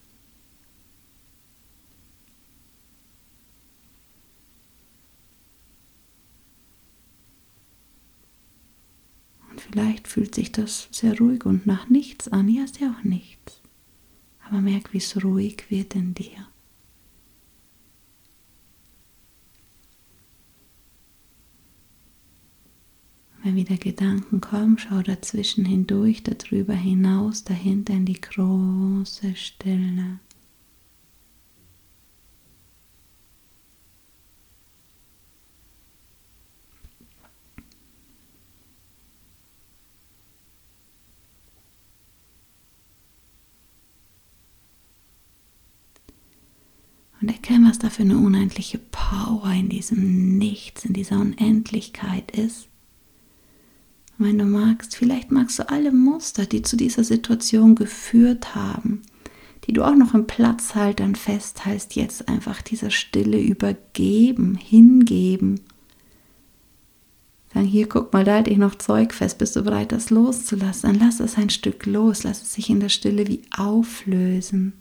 Vielleicht 9.70 10.09
fühlt 10.09 10.35
sich 10.35 10.51
das 10.51 10.88
sehr 10.90 11.16
ruhig 11.18 11.44
und 11.44 11.66
nach 11.66 11.88
nichts 11.88 12.29
an. 12.29 12.48
Ja, 12.48 12.64
ist 12.64 12.81
ja 12.81 12.92
auch 12.92 13.05
nichts. 13.05 13.61
Aber 14.48 14.61
merk, 14.61 14.92
wie 14.92 14.98
es 14.98 15.22
ruhig 15.22 15.70
wird 15.70 15.94
in 15.94 16.14
dir. 16.14 16.48
Wenn 23.44 23.57
wieder 23.57 23.77
Gedanken 23.77 24.40
kommen, 24.40 24.79
schau 24.79 25.03
dazwischen 25.03 25.64
hindurch, 25.64 26.22
darüber 26.22 26.75
hinaus, 26.75 27.44
dahinter 27.44 27.92
in 27.92 28.07
die 28.07 28.20
große 28.20 29.35
Stille. 29.35 30.20
Und 47.22 47.28
erkenne, 47.28 47.68
was 47.68 47.78
da 47.78 47.88
für 47.88 48.02
eine 48.02 48.18
unendliche 48.18 48.78
Power 48.78 49.52
in 49.52 49.68
diesem 49.68 50.38
Nichts, 50.38 50.85
in 50.85 50.92
dieser 50.92 51.20
Unendlichkeit 51.20 52.32
ist. 52.32 52.66
Und 54.18 54.26
wenn 54.26 54.38
du 54.38 54.44
magst, 54.44 54.96
vielleicht 54.96 55.30
magst 55.30 55.61
du 55.61 55.68
alle 55.68 55.92
Muster, 55.92 56.46
die 56.46 56.62
zu 56.62 56.76
dieser 56.76 57.04
Situation 57.04 57.76
geführt 57.76 58.56
haben, 58.56 59.02
die 59.64 59.72
du 59.72 59.85
auch 59.85 59.94
noch 59.94 60.14
im 60.14 60.26
Platzhaltern 60.26 61.14
festhältst, 61.14 61.94
jetzt 61.94 62.28
einfach 62.28 62.61
dieser 62.61 62.90
Stille 62.90 63.40
übergeben, 63.40 64.56
hingeben. 64.56 65.61
Sagen, 67.54 67.66
hier 67.66 67.88
guck 67.88 68.12
mal, 68.12 68.24
da 68.24 68.35
halte 68.35 68.50
ich 68.50 68.58
noch 68.58 68.74
Zeug 68.74 69.14
fest, 69.14 69.38
bist 69.38 69.54
du 69.54 69.62
bereit, 69.62 69.92
das 69.92 70.11
loszulassen? 70.11 70.90
Dann 70.90 71.06
lass 71.06 71.20
es 71.20 71.37
ein 71.37 71.50
Stück 71.50 71.87
los, 71.87 72.24
lass 72.24 72.42
es 72.42 72.54
sich 72.54 72.68
in 72.68 72.80
der 72.80 72.88
Stille 72.88 73.28
wie 73.28 73.42
auflösen. 73.56 74.72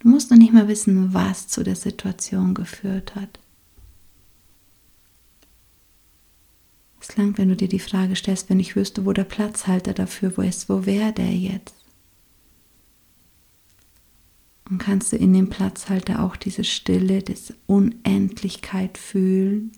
Du 0.00 0.08
musst 0.08 0.30
noch 0.30 0.38
nicht 0.38 0.52
mal 0.52 0.66
wissen, 0.66 1.12
was 1.12 1.46
zu 1.48 1.62
der 1.62 1.76
Situation 1.76 2.54
geführt 2.54 3.14
hat. 3.14 3.38
Es 7.00 7.16
langt, 7.16 7.38
wenn 7.38 7.50
du 7.50 7.56
dir 7.56 7.68
die 7.68 7.78
Frage 7.78 8.16
stellst, 8.16 8.48
wenn 8.50 8.60
ich 8.60 8.76
wüsste, 8.76 9.04
wo 9.04 9.12
der 9.12 9.24
Platzhalter 9.24 9.92
dafür 9.92 10.36
wo 10.36 10.42
ist, 10.42 10.68
wo 10.68 10.86
wäre 10.86 11.12
der 11.12 11.32
jetzt? 11.34 11.74
Und 14.70 14.78
kannst 14.78 15.12
du 15.12 15.16
in 15.16 15.32
dem 15.32 15.50
Platzhalter 15.50 16.22
auch 16.22 16.36
diese 16.36 16.64
Stille, 16.64 17.22
diese 17.22 17.54
Unendlichkeit 17.66 18.96
fühlen? 18.96 19.72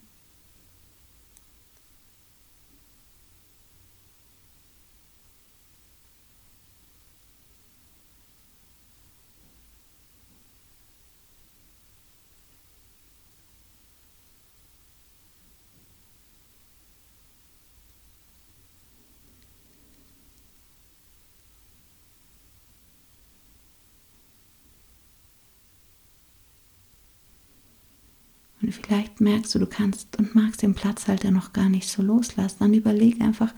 Vielleicht 28.72 29.20
merkst 29.20 29.54
du, 29.54 29.58
du 29.58 29.66
kannst 29.66 30.18
und 30.18 30.34
magst 30.34 30.62
den 30.62 30.74
Platzhalter 30.74 31.30
noch 31.30 31.52
gar 31.52 31.68
nicht 31.68 31.88
so 31.88 32.02
loslassen. 32.02 32.56
Dann 32.60 32.74
überleg 32.74 33.20
einfach, 33.20 33.52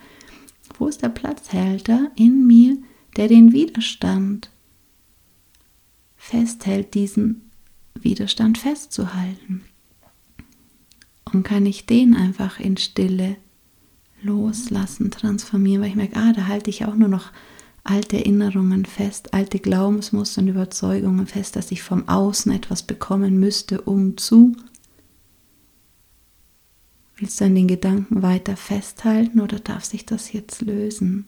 wo 0.78 0.88
ist 0.88 1.02
der 1.02 1.08
Platzhalter 1.08 2.10
in 2.16 2.46
mir, 2.46 2.76
der 3.16 3.28
den 3.28 3.52
Widerstand 3.52 4.50
festhält, 6.16 6.94
diesen 6.94 7.50
Widerstand 7.94 8.58
festzuhalten. 8.58 9.62
Und 11.32 11.42
kann 11.42 11.66
ich 11.66 11.86
den 11.86 12.14
einfach 12.14 12.60
in 12.60 12.76
Stille 12.76 13.36
loslassen, 14.22 15.10
transformieren, 15.10 15.82
weil 15.82 15.90
ich 15.90 15.96
merke, 15.96 16.16
ah, 16.16 16.32
da 16.32 16.46
halte 16.46 16.70
ich 16.70 16.84
auch 16.84 16.94
nur 16.94 17.08
noch 17.08 17.30
alte 17.84 18.16
Erinnerungen 18.16 18.86
fest, 18.86 19.34
alte 19.34 19.58
Glaubensmuster 19.58 20.40
und 20.40 20.48
Überzeugungen 20.48 21.26
fest, 21.26 21.54
dass 21.56 21.70
ich 21.70 21.82
vom 21.82 22.08
Außen 22.08 22.50
etwas 22.52 22.82
bekommen 22.82 23.38
müsste, 23.38 23.82
um 23.82 24.16
zu 24.16 24.56
Willst 27.16 27.40
du 27.40 27.44
an 27.44 27.54
den 27.54 27.68
Gedanken 27.68 28.22
weiter 28.22 28.56
festhalten 28.56 29.40
oder 29.40 29.60
darf 29.60 29.84
sich 29.84 30.04
das 30.04 30.32
jetzt 30.32 30.62
lösen? 30.62 31.26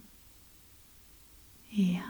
Ja. 1.70 2.00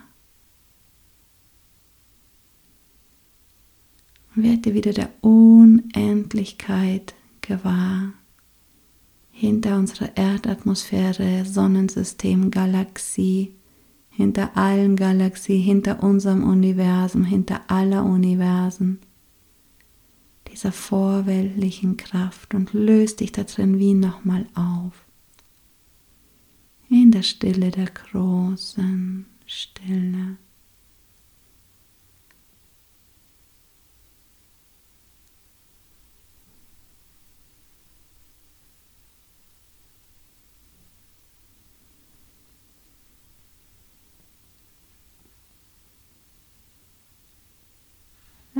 Und 4.34 4.44
werde 4.44 4.74
wieder 4.74 4.92
der 4.92 5.10
Unendlichkeit 5.20 7.14
gewahr. 7.42 8.12
Hinter 9.30 9.76
unserer 9.76 10.16
Erdatmosphäre, 10.16 11.44
Sonnensystem, 11.44 12.50
Galaxie, 12.50 13.54
hinter 14.08 14.56
allen 14.56 14.96
Galaxien, 14.96 15.60
hinter 15.60 16.02
unserem 16.02 16.42
Universum, 16.42 17.24
hinter 17.24 17.70
aller 17.70 18.04
Universen 18.04 19.00
dieser 20.56 20.72
vorweltlichen 20.72 21.98
Kraft 21.98 22.54
und 22.54 22.72
löst 22.72 23.20
dich 23.20 23.30
da 23.30 23.44
drin 23.44 23.78
wie 23.78 23.92
nochmal 23.92 24.46
auf. 24.54 25.04
In 26.88 27.10
der 27.10 27.22
Stille 27.22 27.70
der 27.70 27.90
großen 27.90 29.26
Stille. 29.44 30.38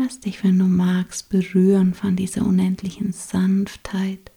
Lass 0.06 0.20
dich, 0.20 0.44
wenn 0.44 0.56
du 0.56 0.66
magst, 0.66 1.30
berühren 1.30 1.92
von 1.92 2.14
dieser 2.14 2.46
unendlichen 2.46 3.12
Sanftheit. 3.12 4.30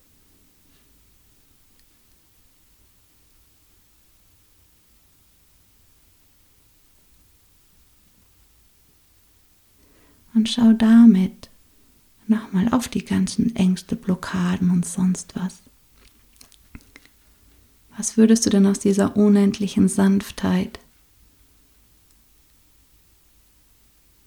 Und 10.34 10.50
schau 10.50 10.74
damit 10.74 11.52
nochmal 12.26 12.74
auf 12.74 12.88
die 12.88 13.06
ganzen 13.06 13.56
Ängste, 13.56 13.96
Blockaden 13.96 14.72
und 14.72 14.88
sonst 14.88 15.36
was. 15.36 15.62
Was 17.96 18.18
würdest 18.18 18.44
du 18.48 18.50
denn 18.50 18.66
aus 18.66 18.80
dieser 18.80 19.16
unendlichen 19.16 19.88
Sanftheit 19.88 20.80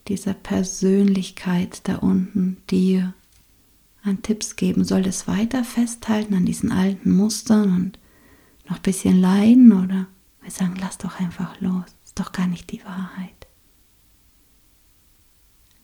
dieser 0.08 0.34
Persönlichkeit 0.34 1.88
da 1.88 1.96
unten 1.96 2.58
dir 2.70 3.14
an 4.02 4.22
Tipps 4.22 4.56
geben? 4.56 4.84
Soll 4.84 5.06
es 5.06 5.28
weiter 5.28 5.64
festhalten 5.64 6.34
an 6.34 6.46
diesen 6.46 6.72
alten 6.72 7.12
Mustern 7.12 7.70
und 7.74 7.98
noch 8.68 8.76
ein 8.76 8.82
bisschen 8.82 9.20
leiden 9.20 9.72
oder 9.72 10.06
wir 10.42 10.50
sagen, 10.50 10.76
lass 10.80 10.98
doch 10.98 11.20
einfach 11.20 11.60
los, 11.60 11.84
ist 12.04 12.18
doch 12.18 12.32
gar 12.32 12.46
nicht 12.46 12.72
die 12.72 12.84
Wahrheit. 12.84 13.46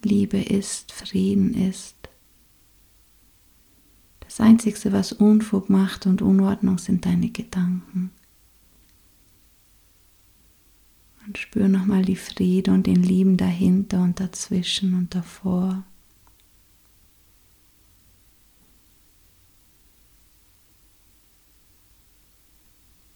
Liebe 0.03 0.39
ist, 0.39 0.93
Frieden 0.93 1.55
ist. 1.55 1.97
Das 4.21 4.41
Einzige, 4.41 4.93
was 4.93 5.13
Unfug 5.13 5.71
macht 5.71 6.07
und 6.07 6.23
Unordnung, 6.23 6.79
sind 6.79 7.05
deine 7.07 7.31
Gedanken. 7.31 8.11
Und 11.29 11.37
spür 11.37 11.69
nochmal 11.69 12.07
die 12.07 12.17
Friede 12.17 12.73
und 12.73 12.87
den 12.87 13.03
Lieben 13.03 13.37
dahinter 13.37 14.03
und 14.03 14.19
dazwischen 14.19 14.95
und 14.95 15.15
davor. 15.15 15.85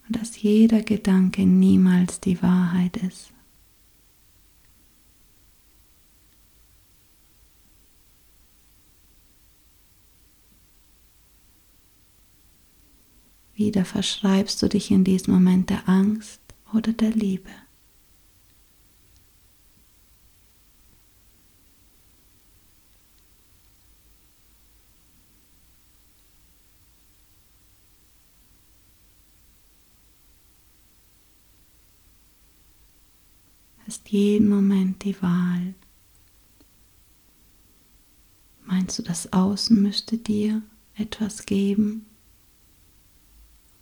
Und 0.06 0.16
dass 0.20 0.42
jeder 0.42 0.82
Gedanke 0.82 1.46
niemals 1.46 2.20
die 2.20 2.42
Wahrheit 2.42 2.98
ist. 2.98 3.32
Wieder 13.54 13.86
verschreibst 13.86 14.60
du 14.60 14.68
dich 14.68 14.90
in 14.90 15.02
diesem 15.02 15.32
Moment 15.32 15.70
der 15.70 15.88
Angst 15.88 16.42
oder 16.74 16.92
der 16.92 17.12
Liebe. 17.12 17.48
hast 33.92 34.01
jeden 34.12 34.50
Moment 34.50 35.04
die 35.04 35.20
Wahl. 35.22 35.74
Meinst 38.66 38.98
du, 38.98 39.02
das 39.02 39.32
Außen 39.32 39.80
müsste 39.80 40.18
dir 40.18 40.60
etwas 40.94 41.46
geben? 41.46 42.04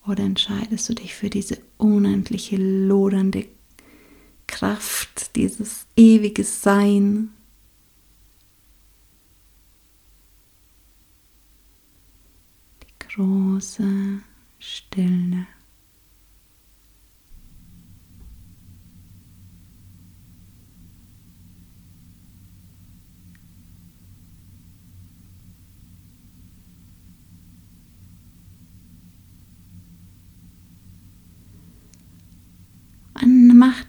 Oder 0.07 0.23
entscheidest 0.23 0.89
du 0.89 0.95
dich 0.95 1.17
für 1.17 1.31
diese 1.31 1.59
unendliche, 1.79 2.57
lodernde 2.57 3.47
Kraft, 4.47 5.35
dieses 5.35 5.87
ewige 5.97 6.45
Sein? 6.45 7.31
Die 12.85 13.09
große 13.09 14.23
Stille. 14.61 15.49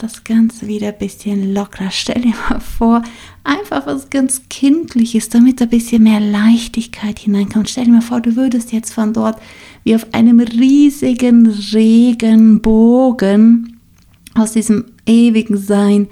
Das 0.02 0.24
Ganze 0.24 0.68
wieder 0.68 0.88
ein 0.88 0.98
bisschen 0.98 1.54
lockerer. 1.54 1.92
Stell 1.92 2.22
dir 2.22 2.34
mal 2.50 2.60
vor, 2.60 3.04
einfach 3.44 3.86
was 3.86 4.10
ganz 4.10 4.42
Kindliches, 4.50 5.30
damit 5.30 5.62
ein 5.62 5.70
bisschen 5.70 6.04
mehr 6.04 6.20
Leichtigkeit 6.20 7.20
hineinkommt. 7.20 7.70
Stell 7.70 7.86
dir 7.86 7.92
mal 7.92 8.02
vor, 8.02 8.22
du 8.22 8.36
würdest 8.36 8.72
jetzt 8.72 8.94
von 8.94 9.14
dort 9.14 9.40
wie 9.84 9.96
auf 9.96 10.14
einem 10.14 10.40
riesigen 10.40 11.48
Regenbogen 11.74 13.78
aus 14.34 14.54
diesem 14.54 14.86
ewigen 15.06 15.58
Sein 15.58 16.08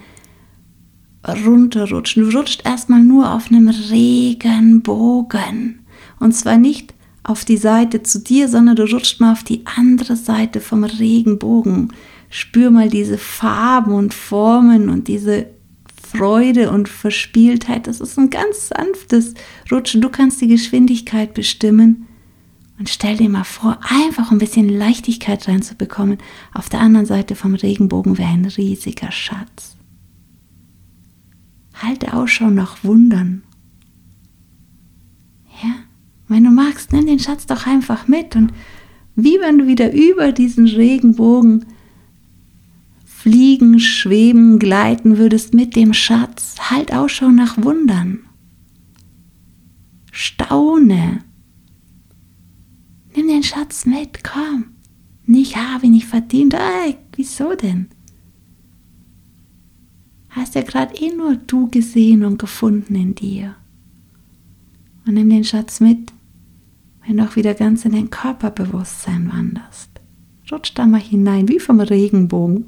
runterrutschen. 1.27 2.29
Du 2.29 2.37
rutscht 2.37 2.65
erstmal 2.65 3.01
nur 3.01 3.33
auf 3.33 3.51
einem 3.51 3.69
Regenbogen. 3.69 5.79
Und 6.19 6.33
zwar 6.33 6.57
nicht 6.57 6.93
auf 7.23 7.45
die 7.45 7.57
Seite 7.57 8.03
zu 8.03 8.19
dir, 8.19 8.49
sondern 8.49 8.75
du 8.75 8.83
rutscht 8.83 9.19
mal 9.19 9.31
auf 9.31 9.43
die 9.43 9.63
andere 9.65 10.15
Seite 10.15 10.59
vom 10.59 10.83
Regenbogen. 10.83 11.93
Spür 12.29 12.69
mal 12.69 12.89
diese 12.89 13.17
Farben 13.17 13.93
und 13.93 14.13
Formen 14.13 14.89
und 14.89 15.07
diese 15.07 15.47
Freude 16.01 16.71
und 16.71 16.89
Verspieltheit. 16.89 17.87
Das 17.87 17.99
ist 18.01 18.17
ein 18.17 18.29
ganz 18.29 18.69
sanftes 18.69 19.33
Rutschen. 19.71 20.01
Du 20.01 20.09
kannst 20.09 20.41
die 20.41 20.47
Geschwindigkeit 20.47 21.33
bestimmen. 21.33 22.07
Und 22.79 22.89
stell 22.89 23.17
dir 23.17 23.29
mal 23.29 23.43
vor, 23.43 23.79
einfach 23.83 24.31
ein 24.31 24.37
bisschen 24.37 24.69
Leichtigkeit 24.69 25.47
reinzubekommen. 25.47 26.17
Auf 26.53 26.69
der 26.69 26.79
anderen 26.79 27.05
Seite 27.05 27.35
vom 27.35 27.53
Regenbogen 27.53 28.17
wäre 28.17 28.29
ein 28.29 28.45
riesiger 28.45 29.11
Schatz. 29.11 29.75
Halte 31.73 32.13
Ausschau 32.13 32.49
nach 32.49 32.83
Wundern. 32.83 33.43
Ja, 35.61 35.75
wenn 36.29 36.45
du 36.45 36.51
magst, 36.51 36.93
nimm 36.93 37.05
den 37.05 37.19
Schatz 37.19 37.45
doch 37.45 37.67
einfach 37.67 38.07
mit 38.07 38.35
und 38.35 38.53
wie 39.15 39.39
wenn 39.41 39.57
du 39.57 39.67
wieder 39.67 39.91
über 39.91 40.31
diesen 40.31 40.65
Regenbogen 40.67 41.65
fliegen, 43.21 43.79
schweben, 43.79 44.59
gleiten 44.59 45.17
würdest 45.17 45.53
mit 45.53 45.75
dem 45.75 45.93
Schatz. 45.93 46.55
Halt 46.69 46.93
Ausschau 46.93 47.29
nach 47.29 47.61
Wundern. 47.61 48.19
Staune. 50.11 51.19
Nimm 53.13 53.27
den 53.27 53.43
Schatz 53.43 53.85
mit, 53.85 54.23
komm. 54.23 54.67
Nicht 55.25 55.57
habe 55.57 55.85
ich 55.85 55.91
nicht 55.91 56.07
verdient. 56.07 56.53
Ey, 56.53 56.95
wieso 57.15 57.55
denn? 57.55 57.89
Hast 60.29 60.55
ja 60.55 60.61
gerade 60.61 60.95
eh 60.95 61.13
nur 61.13 61.35
du 61.35 61.67
gesehen 61.69 62.23
und 62.23 62.39
gefunden 62.39 62.95
in 62.95 63.15
dir. 63.15 63.55
Und 65.05 65.15
nimm 65.15 65.29
den 65.29 65.43
Schatz 65.43 65.81
mit, 65.81 66.13
wenn 67.05 67.17
du 67.17 67.23
auch 67.25 67.35
wieder 67.35 67.53
ganz 67.53 67.83
in 67.83 67.91
dein 67.91 68.09
Körperbewusstsein 68.09 69.29
wanderst. 69.29 69.89
Rutsch 70.49 70.71
da 70.73 70.85
mal 70.85 71.01
hinein, 71.01 71.49
wie 71.49 71.59
vom 71.59 71.79
Regenbogen. 71.79 72.65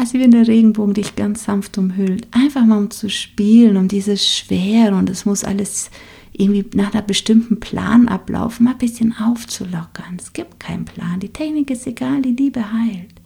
Also 0.00 0.14
wie 0.14 0.20
wenn 0.20 0.30
der 0.30 0.48
Regenbogen 0.48 0.94
dich 0.94 1.14
ganz 1.14 1.44
sanft 1.44 1.76
umhüllt. 1.76 2.26
Einfach 2.30 2.64
mal 2.64 2.78
um 2.78 2.90
zu 2.90 3.10
spielen, 3.10 3.76
um 3.76 3.86
dieses 3.86 4.26
Schwer 4.26 4.96
und 4.96 5.10
es 5.10 5.26
muss 5.26 5.44
alles 5.44 5.90
irgendwie 6.32 6.64
nach 6.74 6.94
einer 6.94 7.02
bestimmten 7.02 7.60
Plan 7.60 8.08
ablaufen, 8.08 8.64
mal 8.64 8.70
ein 8.70 8.78
bisschen 8.78 9.14
aufzulockern. 9.14 10.16
Es 10.18 10.32
gibt 10.32 10.58
keinen 10.58 10.86
Plan. 10.86 11.20
Die 11.20 11.28
Technik 11.28 11.70
ist 11.70 11.86
egal, 11.86 12.22
die 12.22 12.32
Liebe 12.32 12.72
heilt. 12.72 13.20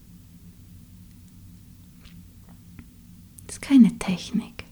Es 3.47 3.55
ist 3.55 3.63
keine 3.63 3.97
Technik. 4.01 4.65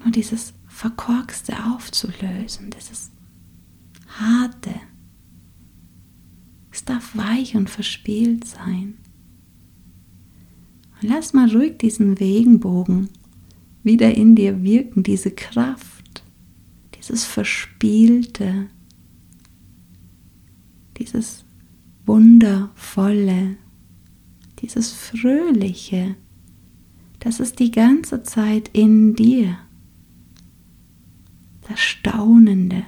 Nur 0.00 0.10
dieses 0.10 0.52
Verkorkste 0.66 1.54
aufzulösen, 1.72 2.68
dieses 2.68 3.10
Harte. 4.20 4.74
Es 6.70 6.84
darf 6.84 7.16
weich 7.16 7.56
und 7.56 7.70
verspielt 7.70 8.46
sein. 8.46 8.98
Lass 11.06 11.34
mal 11.34 11.50
ruhig 11.54 11.76
diesen 11.76 12.14
Regenbogen 12.14 13.10
wieder 13.82 14.14
in 14.14 14.34
dir 14.34 14.62
wirken, 14.62 15.02
diese 15.02 15.30
Kraft, 15.30 16.24
dieses 16.96 17.26
Verspielte, 17.26 18.70
dieses 20.96 21.44
Wundervolle, 22.06 23.58
dieses 24.62 24.92
Fröhliche, 24.92 26.16
das 27.20 27.38
ist 27.38 27.58
die 27.58 27.70
ganze 27.70 28.22
Zeit 28.22 28.70
in 28.72 29.14
dir, 29.14 29.58
das 31.68 31.80
Staunende, 31.80 32.84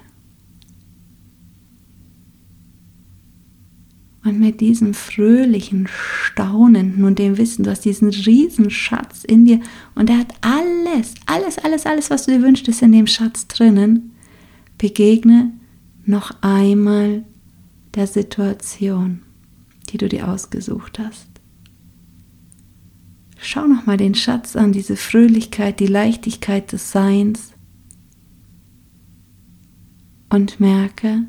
Und 4.27 4.41
mit 4.41 4.61
diesem 4.61 4.93
fröhlichen, 4.93 5.87
staunenden 5.89 7.05
und 7.05 7.21
dem 7.21 7.39
Wissen, 7.39 7.63
du 7.63 7.71
hast 7.71 7.85
diesen 7.85 8.09
riesen 8.09 8.71
Schatz 8.71 9.23
in 9.23 9.45
dir 9.45 9.61
und 9.95 10.11
er 10.11 10.19
hat 10.19 10.35
alles, 10.41 11.15
alles, 11.27 11.59
alles, 11.59 11.87
alles, 11.87 12.11
was 12.11 12.27
du 12.27 12.33
dir 12.33 12.43
wünschst, 12.43 12.67
ist 12.67 12.83
in 12.83 12.91
dem 12.91 13.07
Schatz 13.07 13.47
drinnen. 13.47 14.17
Begegne 14.79 15.53
noch 16.05 16.33
einmal 16.41 17.25
der 17.95 18.09
Situation, 18.09 19.23
die 19.91 19.99
du 19.99 20.09
dir 20.09 20.27
ausgesucht 20.27 20.99
hast. 20.99 21.29
Schau 23.39 23.69
noch 23.69 23.87
mal 23.87 23.97
den 23.97 24.17
Schatz 24.17 24.57
an, 24.57 24.73
diese 24.73 24.97
Fröhlichkeit, 24.97 25.79
die 25.79 25.87
Leichtigkeit 25.87 26.73
des 26.73 26.91
Seins 26.91 27.53
und 30.31 30.59
merke, 30.59 31.27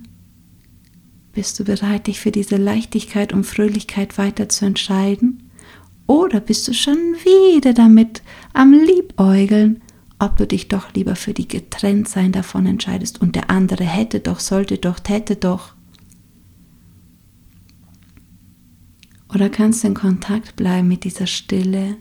bist 1.37 1.59
du 1.59 1.63
bereit, 1.63 2.07
dich 2.07 2.19
für 2.19 2.31
diese 2.31 2.57
Leichtigkeit 2.57 3.31
und 3.31 3.43
Fröhlichkeit 3.43 4.17
weiter 4.17 4.49
zu 4.49 4.65
entscheiden? 4.65 5.51
Oder 6.07 6.39
bist 6.39 6.67
du 6.67 6.73
schon 6.73 6.97
wieder 6.97 7.73
damit 7.73 8.23
am 8.53 8.73
Liebäugeln, 8.73 9.83
ob 10.17 10.35
du 10.37 10.47
dich 10.47 10.67
doch 10.67 10.95
lieber 10.95 11.15
für 11.15 11.35
die 11.35 11.47
Getrenntsein 11.47 12.31
davon 12.31 12.65
entscheidest 12.65 13.21
und 13.21 13.35
der 13.35 13.51
andere 13.51 13.83
hätte 13.83 14.19
doch, 14.19 14.39
sollte 14.39 14.79
doch, 14.79 14.99
täte 14.99 15.35
doch? 15.35 15.75
Oder 19.31 19.51
kannst 19.51 19.83
du 19.83 19.89
in 19.89 19.93
Kontakt 19.93 20.55
bleiben 20.55 20.87
mit 20.87 21.03
dieser 21.03 21.27
Stille, 21.27 21.97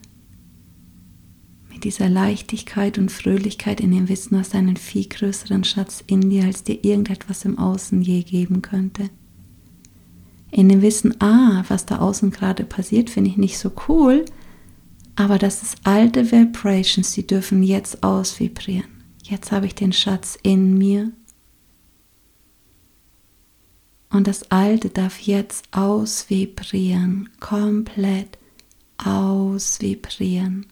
mit 1.70 1.84
dieser 1.84 2.08
Leichtigkeit 2.08 2.96
und 2.96 3.12
Fröhlichkeit 3.12 3.82
in 3.82 3.90
dem 3.90 4.08
Wissen, 4.08 4.42
du 4.42 4.56
einen 4.56 4.78
viel 4.78 5.06
größeren 5.06 5.62
Schatz 5.62 6.02
in 6.06 6.30
dir, 6.30 6.44
als 6.44 6.64
dir 6.64 6.82
irgendetwas 6.82 7.44
im 7.44 7.58
Außen 7.58 8.00
je 8.00 8.22
geben 8.22 8.62
könnte? 8.62 9.10
In 10.50 10.68
dem 10.68 10.82
Wissen, 10.82 11.20
ah, 11.20 11.64
was 11.68 11.86
da 11.86 11.98
außen 11.98 12.30
gerade 12.30 12.64
passiert, 12.64 13.10
finde 13.10 13.30
ich 13.30 13.36
nicht 13.36 13.58
so 13.58 13.72
cool, 13.88 14.24
aber 15.16 15.38
das 15.38 15.62
ist 15.62 15.78
alte 15.84 16.30
Vibrations, 16.30 17.12
die 17.12 17.26
dürfen 17.26 17.62
jetzt 17.62 18.02
ausvibrieren. 18.02 19.04
Jetzt 19.22 19.50
habe 19.50 19.66
ich 19.66 19.74
den 19.74 19.92
Schatz 19.92 20.38
in 20.42 20.78
mir 20.78 21.10
und 24.10 24.26
das 24.26 24.50
Alte 24.50 24.90
darf 24.90 25.18
jetzt 25.18 25.66
ausvibrieren, 25.72 27.28
komplett 27.40 28.38
ausvibrieren. 28.98 30.66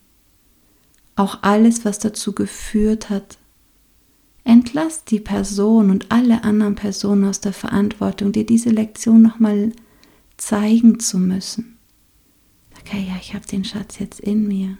Auch 1.16 1.38
alles, 1.42 1.84
was 1.84 1.98
dazu 1.98 2.32
geführt 2.32 3.10
hat, 3.10 3.38
Entlass 4.44 5.04
die 5.04 5.20
Person 5.20 5.90
und 5.90 6.12
alle 6.12 6.44
anderen 6.44 6.74
Personen 6.74 7.24
aus 7.24 7.40
der 7.40 7.54
Verantwortung, 7.54 8.32
dir 8.32 8.44
diese 8.44 8.70
Lektion 8.70 9.22
nochmal 9.22 9.72
zeigen 10.36 11.00
zu 11.00 11.18
müssen. 11.18 11.78
Okay, 12.78 13.06
ja, 13.08 13.16
ich 13.18 13.34
habe 13.34 13.46
den 13.46 13.64
Schatz 13.64 13.98
jetzt 13.98 14.20
in 14.20 14.46
mir. 14.46 14.76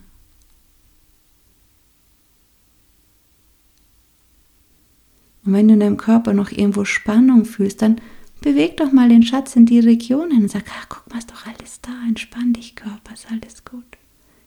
Und 5.44 5.52
wenn 5.52 5.68
du 5.68 5.74
in 5.74 5.80
deinem 5.80 5.96
Körper 5.96 6.32
noch 6.32 6.50
irgendwo 6.50 6.84
Spannung 6.84 7.44
fühlst, 7.44 7.82
dann 7.82 8.00
beweg 8.40 8.76
doch 8.76 8.92
mal 8.92 9.08
den 9.08 9.22
Schatz 9.22 9.56
in 9.56 9.66
die 9.66 9.80
Region 9.80 10.30
hin 10.30 10.42
und 10.42 10.50
sag, 10.50 10.64
ah, 10.68 10.86
guck 10.88 11.10
mal, 11.10 11.18
ist 11.18 11.30
doch 11.30 11.46
alles 11.46 11.80
da, 11.80 11.92
entspann 12.06 12.52
dich 12.52 12.76
Körper, 12.76 13.14
ist 13.14 13.30
alles 13.30 13.64
gut. 13.64 13.84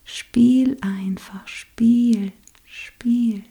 Spiel 0.04 0.78
einfach, 0.82 1.48
spiel, 1.48 2.32
spiel. 2.64 3.44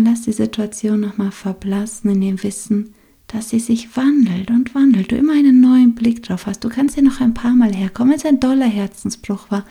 Und 0.00 0.06
lass 0.06 0.22
die 0.22 0.32
Situation 0.32 1.00
nochmal 1.00 1.30
verblassen 1.30 2.10
in 2.12 2.22
dem 2.22 2.42
Wissen, 2.42 2.94
dass 3.26 3.50
sie 3.50 3.60
sich 3.60 3.98
wandelt 3.98 4.48
und 4.50 4.74
wandelt. 4.74 5.12
Du 5.12 5.16
immer 5.16 5.34
einen 5.34 5.60
neuen 5.60 5.94
Blick 5.94 6.22
drauf 6.22 6.46
hast. 6.46 6.64
Du 6.64 6.70
kannst 6.70 6.96
ja 6.96 7.02
noch 7.02 7.20
ein 7.20 7.34
paar 7.34 7.54
Mal 7.54 7.74
herkommen. 7.74 8.12
Wenn 8.12 8.18
es 8.18 8.24
ein 8.24 8.40
doller 8.40 8.64
Herzensbruch 8.64 9.50
war, 9.50 9.66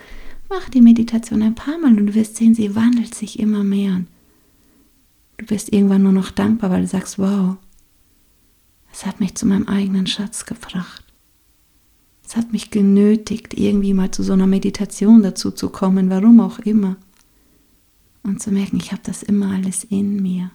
mach 0.47 0.69
die 0.69 0.81
Meditation 0.81 1.41
ein 1.41 1.55
paar 1.55 1.79
Mal 1.79 1.97
und 1.97 2.05
du 2.05 2.13
wirst 2.13 2.35
sehen, 2.35 2.53
sie 2.53 2.75
wandelt 2.75 3.15
sich 3.15 3.39
immer 3.39 3.63
mehr. 3.63 3.95
Und 3.95 4.07
du 5.37 5.45
bist 5.47 5.73
irgendwann 5.73 6.03
nur 6.03 6.11
noch 6.11 6.29
dankbar, 6.29 6.69
weil 6.69 6.81
du 6.81 6.87
sagst, 6.87 7.17
wow, 7.17 7.55
es 8.93 9.07
hat 9.07 9.19
mich 9.19 9.33
zu 9.33 9.47
meinem 9.47 9.67
eigenen 9.67 10.05
Schatz 10.05 10.45
gebracht. 10.45 11.03
Es 12.23 12.35
hat 12.35 12.51
mich 12.53 12.69
genötigt, 12.69 13.55
irgendwie 13.55 13.95
mal 13.95 14.11
zu 14.11 14.21
so 14.21 14.33
einer 14.33 14.45
Meditation 14.45 15.23
dazu 15.23 15.49
zu 15.49 15.69
kommen, 15.69 16.11
warum 16.11 16.39
auch 16.39 16.59
immer 16.59 16.97
und 18.23 18.41
zu 18.41 18.51
merken, 18.51 18.77
ich 18.77 18.91
habe 18.91 19.01
das 19.03 19.23
immer 19.23 19.53
alles 19.53 19.83
in 19.83 20.21
mir. 20.21 20.51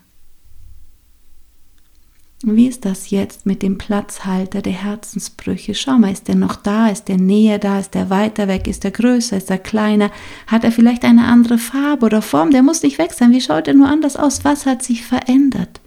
Wie 2.47 2.67
ist 2.67 2.85
das 2.85 3.09
jetzt 3.09 3.47
mit 3.47 3.63
dem 3.63 3.79
Platzhalter 3.79 4.61
der 4.61 4.75
Herzensbrüche? 4.75 5.75
Schau 5.75 5.97
mal, 5.97 6.13
ist 6.13 6.29
der 6.29 6.35
noch 6.35 6.57
da? 6.57 6.89
Ist 6.89 7.05
der 7.09 7.17
näher 7.17 7.59
da? 7.59 7.79
Ist 7.79 7.95
der 7.95 8.11
weiter 8.11 8.49
weg? 8.49 8.67
Ist 8.67 8.85
der 8.85 8.91
größer? 8.91 9.39
Ist 9.39 9.51
er 9.51 9.57
kleiner? 9.57 10.11
Hat 10.47 10.63
er 10.63 10.71
vielleicht 10.71 11.05
eine 11.05 11.25
andere 11.25 11.57
Farbe 11.57 12.05
oder 12.05 12.21
Form? 12.21 12.51
Der 12.51 12.63
muss 12.63 12.83
nicht 12.83 12.99
weg 12.99 13.15
sein. 13.15 13.31
Wie 13.31 13.41
schaut 13.41 13.67
er 13.67 13.73
nur 13.73 13.89
anders 13.89 14.17
aus? 14.17 14.45
Was 14.45 14.67
hat 14.67 14.83
sich 14.83 15.07
verändert? 15.07 15.81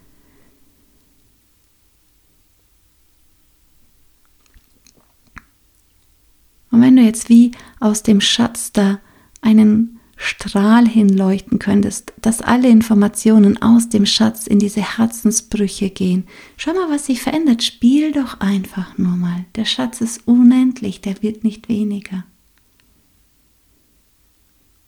Und 6.71 6.81
wenn 6.81 6.95
du 6.95 7.03
jetzt 7.03 7.29
wie 7.29 7.51
aus 7.79 8.01
dem 8.01 8.19
Schatz 8.19 8.71
da 8.71 8.99
einen 9.41 9.96
Strahl 10.17 10.87
hinleuchten 10.87 11.59
könntest, 11.59 12.11
dass 12.21 12.41
alle 12.41 12.67
Informationen 12.69 13.61
aus 13.61 13.87
dem 13.89 14.07
Schatz 14.07 14.47
in 14.47 14.57
diese 14.57 14.97
Herzensbrüche 14.97 15.91
gehen. 15.91 16.25
Schau 16.57 16.73
mal, 16.73 16.89
was 16.89 17.05
sich 17.05 17.21
verändert. 17.21 17.63
Spiel 17.63 18.11
doch 18.11 18.39
einfach 18.39 18.97
nur 18.97 19.15
mal. 19.15 19.45
Der 19.55 19.65
Schatz 19.65 20.01
ist 20.01 20.27
unendlich, 20.27 21.01
der 21.01 21.21
wird 21.21 21.43
nicht 21.43 21.69
weniger. 21.69 22.23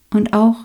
Und 0.09 0.33
auch, 0.33 0.55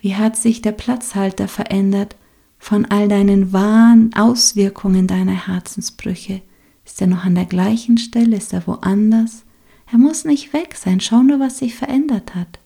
wie 0.00 0.16
hat 0.16 0.36
sich 0.36 0.60
der 0.60 0.72
Platzhalter 0.72 1.48
verändert 1.48 2.16
von 2.58 2.84
all 2.84 3.08
deinen 3.08 3.54
wahren 3.54 4.12
Auswirkungen 4.14 5.06
deiner 5.06 5.46
Herzensbrüche? 5.46 6.42
Ist 6.84 7.00
er 7.00 7.06
noch 7.06 7.24
an 7.24 7.34
der 7.34 7.46
gleichen 7.46 7.96
Stelle? 7.96 8.36
Ist 8.36 8.52
er 8.52 8.66
woanders? 8.66 9.44
Er 9.90 9.96
muss 9.96 10.26
nicht 10.26 10.52
weg 10.52 10.74
sein. 10.76 11.00
Schau 11.00 11.22
nur, 11.22 11.40
was 11.40 11.58
sich 11.58 11.74
verändert 11.74 12.34
hat. 12.34 12.58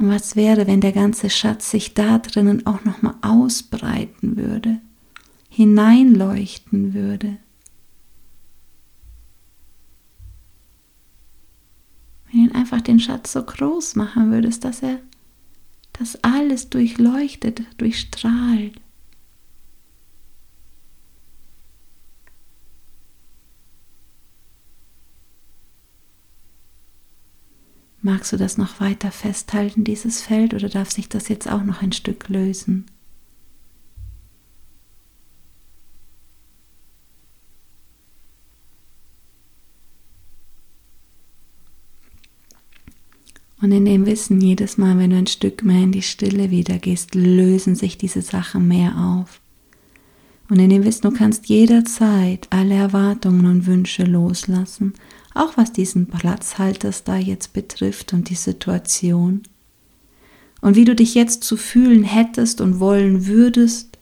Und 0.00 0.08
was 0.08 0.34
wäre, 0.34 0.66
wenn 0.66 0.80
der 0.80 0.92
ganze 0.92 1.28
Schatz 1.28 1.70
sich 1.70 1.92
da 1.92 2.18
drinnen 2.18 2.64
auch 2.66 2.86
nochmal 2.86 3.16
ausbreiten 3.20 4.38
würde, 4.38 4.80
hineinleuchten 5.50 6.94
würde? 6.94 7.36
Wenn 12.32 12.46
du 12.46 12.54
einfach 12.54 12.80
den 12.80 12.98
Schatz 12.98 13.32
so 13.32 13.42
groß 13.42 13.96
machen 13.96 14.30
würdest, 14.30 14.64
dass 14.64 14.82
er 14.82 15.00
das 15.92 16.16
alles 16.24 16.70
durchleuchtet, 16.70 17.64
durchstrahlt. 17.76 18.80
Magst 28.02 28.32
du 28.32 28.38
das 28.38 28.56
noch 28.56 28.80
weiter 28.80 29.10
festhalten, 29.10 29.84
dieses 29.84 30.22
Feld, 30.22 30.54
oder 30.54 30.70
darf 30.70 30.90
sich 30.90 31.08
das 31.08 31.28
jetzt 31.28 31.50
auch 31.50 31.62
noch 31.62 31.82
ein 31.82 31.92
Stück 31.92 32.28
lösen? 32.28 32.86
Und 43.60 43.72
in 43.72 43.84
dem 43.84 44.06
Wissen, 44.06 44.40
jedes 44.40 44.78
Mal, 44.78 44.98
wenn 44.98 45.10
du 45.10 45.16
ein 45.16 45.26
Stück 45.26 45.62
mehr 45.62 45.82
in 45.82 45.92
die 45.92 46.00
Stille 46.00 46.50
wieder 46.50 46.78
gehst, 46.78 47.14
lösen 47.14 47.74
sich 47.74 47.98
diese 47.98 48.22
Sachen 48.22 48.66
mehr 48.66 48.96
auf. 48.96 49.42
Und 50.48 50.58
in 50.58 50.70
dem 50.70 50.84
Wissen, 50.84 51.02
du 51.02 51.10
kannst 51.10 51.50
jederzeit 51.50 52.46
alle 52.48 52.74
Erwartungen 52.74 53.44
und 53.44 53.66
Wünsche 53.66 54.04
loslassen 54.04 54.94
auch 55.34 55.56
was 55.56 55.72
diesen 55.72 56.06
Platzhalters 56.06 57.04
da 57.04 57.16
jetzt 57.16 57.52
betrifft 57.52 58.12
und 58.12 58.28
die 58.30 58.34
Situation. 58.34 59.42
Und 60.60 60.76
wie 60.76 60.84
du 60.84 60.94
dich 60.94 61.14
jetzt 61.14 61.44
zu 61.44 61.56
fühlen 61.56 62.02
hättest 62.02 62.60
und 62.60 62.80
wollen 62.80 63.26
würdest, 63.26 63.98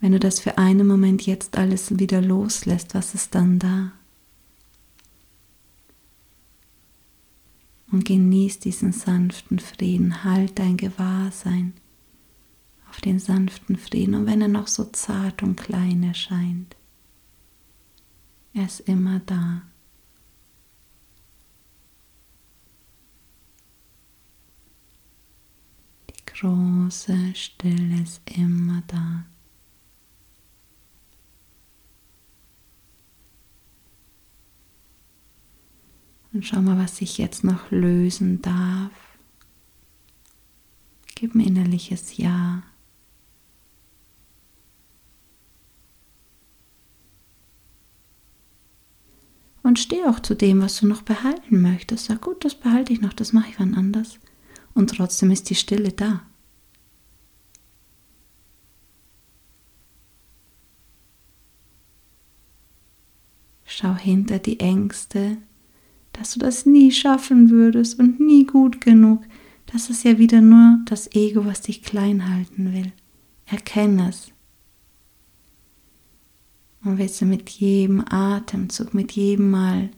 wenn 0.00 0.12
du 0.12 0.20
das 0.20 0.40
für 0.40 0.58
einen 0.58 0.86
Moment 0.86 1.26
jetzt 1.26 1.56
alles 1.56 1.98
wieder 1.98 2.20
loslässt, 2.20 2.94
was 2.94 3.14
ist 3.14 3.34
dann 3.34 3.58
da? 3.58 3.92
Und 7.90 8.04
genieß 8.04 8.58
diesen 8.58 8.92
sanften 8.92 9.58
Frieden, 9.58 10.22
halt 10.24 10.58
dein 10.58 10.76
Gewahrsein 10.76 11.72
auf 12.90 13.00
den 13.00 13.18
sanften 13.18 13.76
Frieden. 13.76 14.14
Und 14.14 14.26
wenn 14.26 14.42
er 14.42 14.48
noch 14.48 14.66
so 14.66 14.84
zart 14.84 15.42
und 15.42 15.56
klein 15.56 16.02
erscheint, 16.02 16.76
er 18.52 18.66
ist 18.66 18.80
immer 18.80 19.20
da. 19.20 19.62
Große 26.40 27.34
Stille 27.34 28.02
ist 28.02 28.20
immer 28.36 28.82
da. 28.86 29.24
Und 36.32 36.46
schau 36.46 36.60
mal, 36.60 36.78
was 36.78 36.98
sich 36.98 37.18
jetzt 37.18 37.42
noch 37.42 37.70
lösen 37.70 38.42
darf. 38.42 38.92
Gib 41.14 41.34
ein 41.34 41.40
innerliches 41.40 42.16
Ja. 42.16 42.62
Und 49.62 49.78
steh 49.78 50.04
auch 50.04 50.20
zu 50.20 50.34
dem, 50.34 50.62
was 50.62 50.78
du 50.78 50.86
noch 50.86 51.02
behalten 51.02 51.60
möchtest. 51.60 52.06
Sag 52.06 52.22
gut, 52.22 52.44
das 52.44 52.54
behalte 52.54 52.92
ich 52.92 53.00
noch, 53.00 53.12
das 53.12 53.32
mache 53.32 53.50
ich 53.50 53.58
wann 53.58 53.74
anders. 53.74 54.18
Und 54.74 54.90
trotzdem 54.90 55.30
ist 55.30 55.50
die 55.50 55.56
Stille 55.56 55.92
da. 55.92 56.27
Schau 63.80 63.94
hinter 63.94 64.40
die 64.40 64.58
Ängste, 64.58 65.36
dass 66.12 66.32
du 66.34 66.40
das 66.40 66.66
nie 66.66 66.90
schaffen 66.90 67.48
würdest 67.48 68.00
und 68.00 68.18
nie 68.18 68.44
gut 68.44 68.80
genug. 68.80 69.22
Das 69.66 69.88
ist 69.88 70.02
ja 70.02 70.18
wieder 70.18 70.40
nur 70.40 70.80
das 70.86 71.14
Ego, 71.14 71.44
was 71.44 71.60
dich 71.60 71.84
klein 71.84 72.28
halten 72.28 72.72
will. 72.72 72.90
Erkenne 73.46 74.08
es. 74.08 74.32
Und 76.82 76.98
wisse 76.98 77.24
mit 77.24 77.48
jedem 77.50 78.04
Atemzug, 78.10 78.94
mit 78.94 79.12
jedem 79.12 79.52
Mal, 79.52 79.90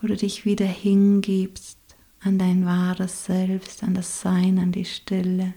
wo 0.00 0.06
du 0.06 0.14
dich 0.14 0.44
wieder 0.44 0.66
hingibst 0.66 1.80
an 2.20 2.38
dein 2.38 2.64
wahres 2.64 3.24
Selbst, 3.24 3.82
an 3.82 3.94
das 3.94 4.20
Sein, 4.20 4.60
an 4.60 4.70
die 4.70 4.84
Stille, 4.84 5.54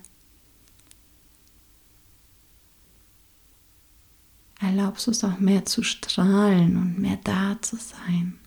erlaubst 4.60 5.08
du 5.08 5.12
es 5.12 5.24
auch 5.24 5.40
mehr 5.40 5.66
zu 5.66 5.84
strahlen 5.84 6.78
und 6.78 7.00
mehr 7.00 7.20
da 7.24 7.58
zu 7.62 7.78
sein. 7.78 8.40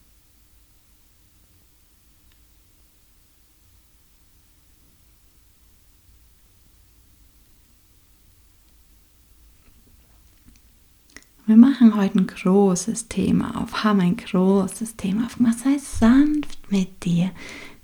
Wir 11.47 11.57
machen 11.57 11.97
heute 11.97 12.17
ein 12.21 12.29
großes 12.29 13.09
Thema 13.09 13.61
auf, 13.61 13.83
haben 13.83 13.99
ein 13.99 14.17
großes 14.17 14.95
Thema 14.95 15.27
auf. 15.27 15.37
Sei 15.59 15.79
sanft 15.79 16.71
mit 16.71 17.05
dir. 17.05 17.33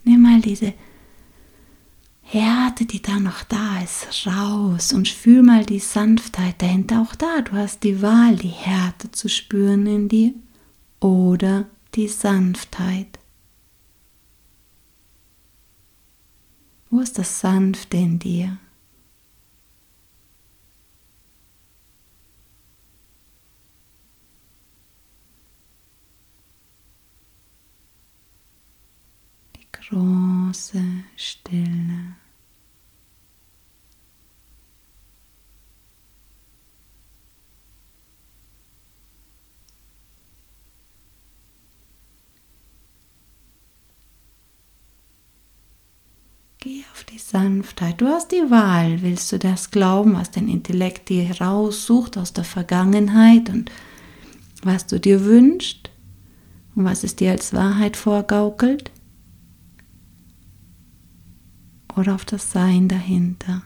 Nimm 0.05 0.23
mal 0.23 0.41
diese 0.41 0.73
Härte, 2.29 2.87
die 2.87 3.01
da 3.01 3.21
noch 3.21 3.45
da 3.45 3.81
ist, 3.83 4.27
raus 4.27 4.93
und 4.93 5.09
fühl 5.09 5.43
mal 5.43 5.65
die 5.65 5.79
Sanftheit 5.79 6.61
dahinter. 6.61 7.01
Auch 7.01 7.15
da, 7.15 7.41
du 7.41 7.53
hast 7.53 7.85
die 7.85 8.03
Wahl, 8.03 8.35
die 8.35 8.49
Härte 8.49 9.13
zu 9.13 9.29
spüren 9.29 9.87
in 9.87 10.09
dir 10.09 10.35
oder 10.99 11.67
die 11.95 12.09
Sanftheit. 12.09 13.21
Wo 16.91 16.99
ist 16.99 17.17
das 17.17 17.39
Sanfte 17.39 17.97
in 17.97 18.19
dir? 18.19 18.59
Große 29.89 30.83
Stille. 31.17 32.17
Geh 46.59 46.85
auf 46.93 47.05
die 47.05 47.19
Sanftheit. 47.19 48.01
Du 48.01 48.07
hast 48.07 48.33
die 48.33 48.51
Wahl. 48.51 49.03
Willst 49.03 49.31
du 49.31 49.39
das 49.39 49.71
glauben, 49.71 50.15
was 50.15 50.33
dein 50.33 50.49
Intellekt 50.49 51.09
dir 51.11 51.23
heraussucht 51.23 52.19
aus 52.19 52.33
der 52.33 52.43
Vergangenheit 52.45 53.49
und 53.51 53.71
was 54.63 54.87
du 54.87 54.99
dir 54.99 55.25
wünschst 55.25 55.91
und 56.75 56.85
was 56.85 57.05
es 57.05 57.15
dir 57.15 57.31
als 57.31 57.53
Wahrheit 57.53 57.97
vorgaukelt? 57.97 58.91
Oder 61.97 62.15
auf 62.15 62.25
das 62.25 62.53
Sein 62.53 62.89
dahinter. 62.89 63.63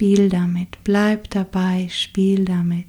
spiel 0.00 0.28
damit, 0.28 0.78
bleib 0.84 1.28
dabei, 1.30 1.88
spiel 1.90 2.44
damit. 2.46 2.86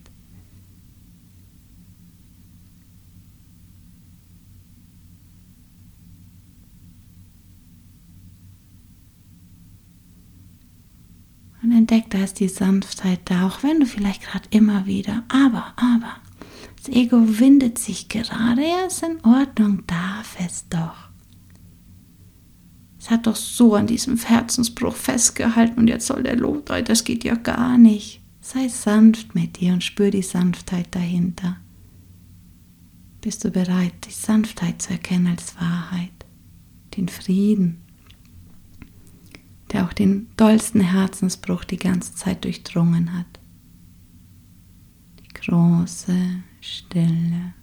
Und 11.62 11.74
entdeck, 11.74 12.10
da 12.10 12.24
ist 12.24 12.40
die 12.40 12.48
Sanftheit 12.48 13.20
da, 13.26 13.46
auch 13.46 13.62
wenn 13.62 13.82
du 13.82 13.86
vielleicht 13.86 14.24
gerade 14.24 14.48
immer 14.50 14.86
wieder, 14.86 15.24
aber, 15.28 15.74
aber, 15.76 16.16
das 16.84 16.96
Ego 16.96 17.40
windet 17.40 17.78
sich 17.78 18.10
gerade, 18.10 18.64
ist 18.88 19.04
in 19.04 19.24
Ordnung, 19.24 19.84
darf 19.86 20.36
es 20.44 20.68
doch. 20.68 21.10
Es 22.98 23.12
hat 23.12 23.28
doch 23.28 23.36
so 23.36 23.76
an 23.76 23.86
diesem 23.86 24.18
Herzensbruch 24.18 24.96
festgehalten 24.96 25.80
und 25.80 25.88
jetzt 25.88 26.08
soll 26.08 26.24
der 26.24 26.36
los, 26.36 26.64
das 26.66 27.04
geht 27.04 27.24
ja 27.24 27.36
gar 27.36 27.78
nicht. 27.78 28.22
Sei 28.42 28.68
sanft 28.68 29.36
mit 29.36 29.60
dir 29.60 29.74
und 29.74 29.84
spür 29.84 30.10
die 30.10 30.24
Sanftheit 30.24 30.88
dahinter. 30.96 31.58
Bist 33.22 33.44
du 33.44 33.52
bereit, 33.52 33.94
die 34.08 34.12
Sanftheit 34.12 34.82
zu 34.82 34.90
erkennen 34.90 35.28
als 35.28 35.56
Wahrheit, 35.58 36.26
den 36.98 37.10
Frieden, 37.10 37.82
der 39.72 39.86
auch 39.86 39.94
den 39.94 40.30
dollsten 40.36 40.82
Herzensbruch 40.82 41.64
die 41.64 41.78
ganze 41.78 42.16
Zeit 42.16 42.44
durchdrungen 42.44 43.16
hat? 43.16 43.40
Die 45.20 45.28
große 45.28 46.42
Stille. 46.62 47.54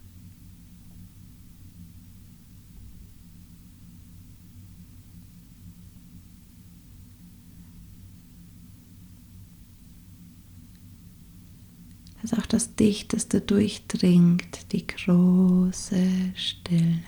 dass 12.21 12.33
auch 12.33 12.45
das 12.45 12.75
Dichteste 12.75 13.41
durchdringt, 13.41 14.71
die 14.71 14.85
große 14.85 16.33
Stille. 16.35 16.99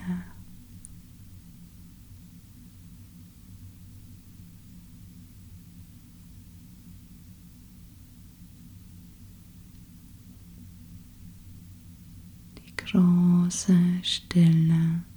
Die 12.58 12.76
große 12.92 13.74
Stille. 14.04 15.11